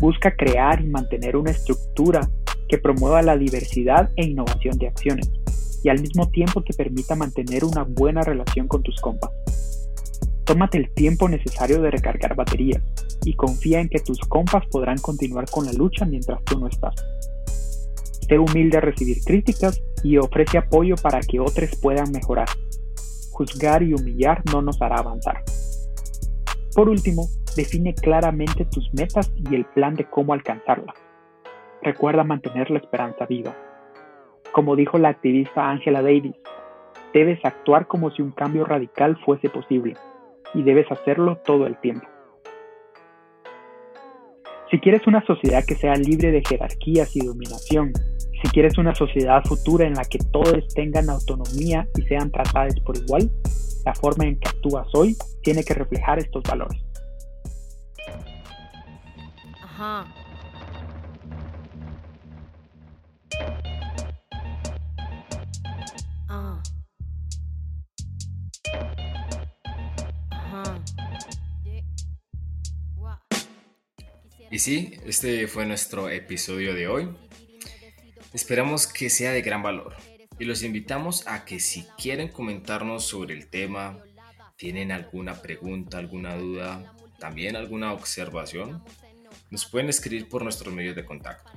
Busca 0.00 0.36
crear 0.36 0.80
y 0.80 0.86
mantener 0.86 1.36
una 1.36 1.50
estructura 1.50 2.20
que 2.68 2.78
promueva 2.78 3.20
la 3.20 3.36
diversidad 3.36 4.12
e 4.14 4.26
innovación 4.26 4.78
de 4.78 4.86
acciones 4.86 5.28
y 5.82 5.88
al 5.88 6.00
mismo 6.00 6.30
tiempo 6.30 6.62
te 6.62 6.72
permita 6.72 7.16
mantener 7.16 7.64
una 7.64 7.82
buena 7.82 8.22
relación 8.22 8.68
con 8.68 8.84
tus 8.84 9.00
compas. 9.00 9.32
Tómate 10.44 10.76
el 10.76 10.90
tiempo 10.92 11.26
necesario 11.26 11.80
de 11.80 11.90
recargar 11.90 12.36
baterías 12.36 12.82
y 13.24 13.32
confía 13.34 13.80
en 13.80 13.88
que 13.88 14.00
tus 14.00 14.18
compas 14.20 14.66
podrán 14.70 14.98
continuar 14.98 15.46
con 15.50 15.64
la 15.64 15.72
lucha 15.72 16.04
mientras 16.04 16.44
tú 16.44 16.60
no 16.60 16.66
estás. 16.66 16.94
Sé 18.28 18.38
humilde 18.38 18.76
a 18.76 18.82
recibir 18.82 19.24
críticas 19.24 19.82
y 20.02 20.18
ofrece 20.18 20.58
apoyo 20.58 20.96
para 20.96 21.20
que 21.20 21.40
otros 21.40 21.70
puedan 21.80 22.12
mejorar. 22.12 22.48
Juzgar 23.32 23.82
y 23.82 23.94
humillar 23.94 24.42
no 24.52 24.60
nos 24.60 24.80
hará 24.82 24.96
avanzar. 24.96 25.42
Por 26.74 26.90
último, 26.90 27.26
define 27.56 27.94
claramente 27.94 28.66
tus 28.66 28.92
metas 28.92 29.32
y 29.50 29.54
el 29.54 29.64
plan 29.64 29.94
de 29.94 30.04
cómo 30.04 30.34
alcanzarlas. 30.34 30.96
Recuerda 31.82 32.22
mantener 32.22 32.70
la 32.70 32.80
esperanza 32.80 33.24
viva. 33.24 33.56
Como 34.52 34.76
dijo 34.76 34.98
la 34.98 35.08
activista 35.08 35.70
Angela 35.70 36.02
Davis, 36.02 36.36
debes 37.14 37.42
actuar 37.44 37.86
como 37.86 38.10
si 38.10 38.20
un 38.20 38.30
cambio 38.30 38.66
radical 38.66 39.16
fuese 39.24 39.48
posible 39.48 39.96
y 40.54 40.62
debes 40.62 40.90
hacerlo 40.90 41.38
todo 41.44 41.66
el 41.66 41.78
tiempo. 41.80 42.06
Si 44.70 44.80
quieres 44.80 45.06
una 45.06 45.24
sociedad 45.26 45.64
que 45.64 45.74
sea 45.74 45.94
libre 45.94 46.32
de 46.32 46.42
jerarquías 46.48 47.14
y 47.14 47.20
dominación, 47.20 47.92
si 48.42 48.48
quieres 48.50 48.76
una 48.78 48.94
sociedad 48.94 49.42
futura 49.44 49.86
en 49.86 49.94
la 49.94 50.04
que 50.04 50.18
todos 50.32 50.66
tengan 50.74 51.08
autonomía 51.10 51.86
y 51.96 52.02
sean 52.02 52.30
tratados 52.30 52.74
por 52.80 52.96
igual, 52.96 53.30
la 53.84 53.94
forma 53.94 54.24
en 54.24 54.38
que 54.38 54.48
actúas 54.48 54.88
hoy 54.94 55.16
tiene 55.42 55.62
que 55.62 55.74
reflejar 55.74 56.18
estos 56.18 56.42
valores. 56.42 56.80
Ajá. 59.62 60.23
Y 74.54 74.60
sí, 74.60 75.00
este 75.04 75.48
fue 75.48 75.66
nuestro 75.66 76.08
episodio 76.08 76.74
de 76.74 76.86
hoy. 76.86 77.10
Esperamos 78.32 78.86
que 78.86 79.10
sea 79.10 79.32
de 79.32 79.42
gran 79.42 79.64
valor 79.64 79.96
y 80.38 80.44
los 80.44 80.62
invitamos 80.62 81.26
a 81.26 81.44
que 81.44 81.58
si 81.58 81.88
quieren 81.98 82.28
comentarnos 82.28 83.04
sobre 83.04 83.34
el 83.34 83.48
tema, 83.48 83.98
tienen 84.54 84.92
alguna 84.92 85.42
pregunta, 85.42 85.98
alguna 85.98 86.36
duda, 86.36 86.94
también 87.18 87.56
alguna 87.56 87.92
observación, 87.92 88.84
nos 89.50 89.66
pueden 89.66 89.88
escribir 89.88 90.28
por 90.28 90.44
nuestros 90.44 90.72
medios 90.72 90.94
de 90.94 91.04
contacto. 91.04 91.50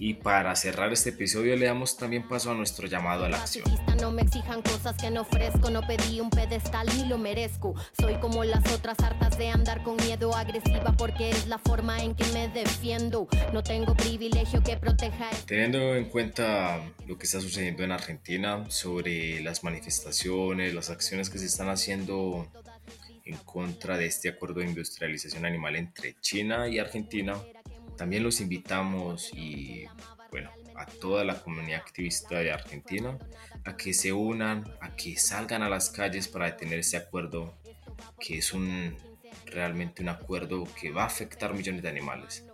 Y 0.00 0.14
para 0.14 0.54
cerrar 0.54 0.92
este 0.92 1.10
episodio 1.10 1.56
le 1.56 1.66
damos 1.66 1.96
también 1.96 2.28
paso 2.28 2.52
a 2.52 2.54
nuestro 2.54 2.86
llamado 2.86 3.24
a 3.24 3.28
la 3.28 3.40
acción. 3.40 3.64
No 4.00 4.12
me 4.12 4.22
exijan 4.22 4.62
cosas 4.62 4.96
que 4.96 5.10
no 5.10 5.22
ofrezco, 5.22 5.70
no 5.70 5.84
pedí 5.84 6.20
un 6.20 6.30
pedestal 6.30 6.86
ni 6.96 7.08
lo 7.08 7.18
merezco. 7.18 7.74
Soy 8.00 8.14
como 8.20 8.44
las 8.44 8.64
otras 8.72 8.96
hartas 9.00 9.36
de 9.36 9.48
andar 9.48 9.82
con 9.82 9.96
miedo 9.96 10.36
agresiva 10.36 10.94
porque 10.96 11.30
es 11.30 11.48
la 11.48 11.58
forma 11.58 12.00
en 12.00 12.14
que 12.14 12.24
me 12.26 12.46
defiendo. 12.46 13.26
No 13.52 13.64
tengo 13.64 13.96
privilegio 13.96 14.62
que 14.62 14.76
proteja. 14.76 15.30
Teniendo 15.46 15.96
en 15.96 16.04
cuenta 16.04 16.80
lo 17.08 17.18
que 17.18 17.26
está 17.26 17.40
sucediendo 17.40 17.82
en 17.82 17.90
Argentina 17.90 18.66
sobre 18.70 19.40
las 19.40 19.64
manifestaciones, 19.64 20.74
las 20.74 20.90
acciones 20.90 21.28
que 21.28 21.38
se 21.38 21.46
están 21.46 21.70
haciendo 21.70 22.46
en 23.24 23.36
contra 23.38 23.96
de 23.96 24.06
este 24.06 24.28
acuerdo 24.28 24.60
de 24.60 24.66
industrialización 24.66 25.44
animal 25.44 25.74
entre 25.74 26.14
China 26.20 26.68
y 26.68 26.78
Argentina, 26.78 27.34
también 27.98 28.22
los 28.22 28.40
invitamos 28.40 29.30
y 29.34 29.84
bueno, 30.30 30.50
a 30.76 30.86
toda 30.86 31.24
la 31.24 31.42
comunidad 31.42 31.80
activista 31.80 32.38
de 32.38 32.52
Argentina 32.52 33.18
a 33.64 33.76
que 33.76 33.92
se 33.92 34.12
unan, 34.12 34.64
a 34.80 34.94
que 34.94 35.18
salgan 35.18 35.62
a 35.62 35.68
las 35.68 35.90
calles 35.90 36.28
para 36.28 36.46
detener 36.46 36.78
este 36.78 36.96
acuerdo 36.96 37.58
que 38.18 38.38
es 38.38 38.54
un 38.54 38.96
realmente 39.44 40.02
un 40.02 40.08
acuerdo 40.08 40.66
que 40.80 40.90
va 40.90 41.02
a 41.02 41.06
afectar 41.06 41.52
millones 41.54 41.82
de 41.82 41.88
animales. 41.88 42.44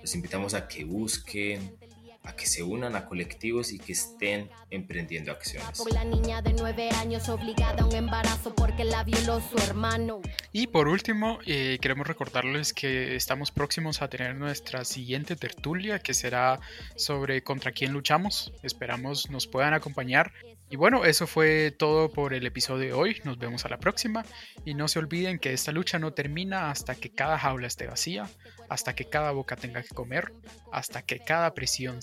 Los 0.00 0.14
invitamos 0.14 0.54
a 0.54 0.66
que 0.66 0.84
busquen, 0.84 1.76
a 2.22 2.34
que 2.34 2.46
se 2.46 2.62
unan 2.62 2.96
a 2.96 3.06
colectivos 3.06 3.72
y 3.72 3.78
que 3.78 3.92
estén 3.92 4.50
emprendiendo 4.70 5.32
acciones. 5.32 5.78
Por 5.78 5.92
la 5.92 6.04
niña 6.04 6.42
de 6.42 6.52
nueve 6.52 6.90
años 6.90 7.28
obligada 7.28 7.82
a 7.82 7.86
un 7.86 7.94
embarazo 7.94 8.54
porque 8.54 8.84
la 8.84 9.04
violó 9.04 9.40
su 9.40 9.56
hermano. 9.58 10.20
Y 10.52 10.66
por 10.66 10.88
último, 10.88 11.38
eh, 11.46 11.78
queremos 11.80 12.06
recordarles 12.06 12.72
que 12.72 13.16
estamos 13.16 13.50
próximos 13.50 14.02
a 14.02 14.08
tener 14.08 14.34
nuestra 14.36 14.84
siguiente 14.84 15.36
tertulia 15.36 15.98
que 15.98 16.14
será 16.14 16.60
sobre 16.96 17.42
contra 17.42 17.72
quién 17.72 17.92
luchamos. 17.92 18.52
Esperamos 18.62 19.30
nos 19.30 19.46
puedan 19.46 19.74
acompañar. 19.74 20.32
Y 20.72 20.76
bueno, 20.76 21.04
eso 21.04 21.26
fue 21.26 21.72
todo 21.76 22.12
por 22.12 22.32
el 22.32 22.46
episodio 22.46 22.84
de 22.86 22.92
hoy. 22.92 23.20
Nos 23.24 23.38
vemos 23.38 23.64
a 23.64 23.68
la 23.68 23.78
próxima. 23.78 24.24
Y 24.64 24.74
no 24.74 24.86
se 24.86 25.00
olviden 25.00 25.40
que 25.40 25.52
esta 25.52 25.72
lucha 25.72 25.98
no 25.98 26.12
termina 26.12 26.70
hasta 26.70 26.94
que 26.94 27.10
cada 27.10 27.38
jaula 27.38 27.66
esté 27.66 27.88
vacía, 27.88 28.28
hasta 28.68 28.94
que 28.94 29.06
cada 29.06 29.32
boca 29.32 29.56
tenga 29.56 29.82
que 29.82 29.88
comer, 29.88 30.32
hasta 30.70 31.02
que 31.02 31.18
cada 31.18 31.54
prisión 31.54 32.02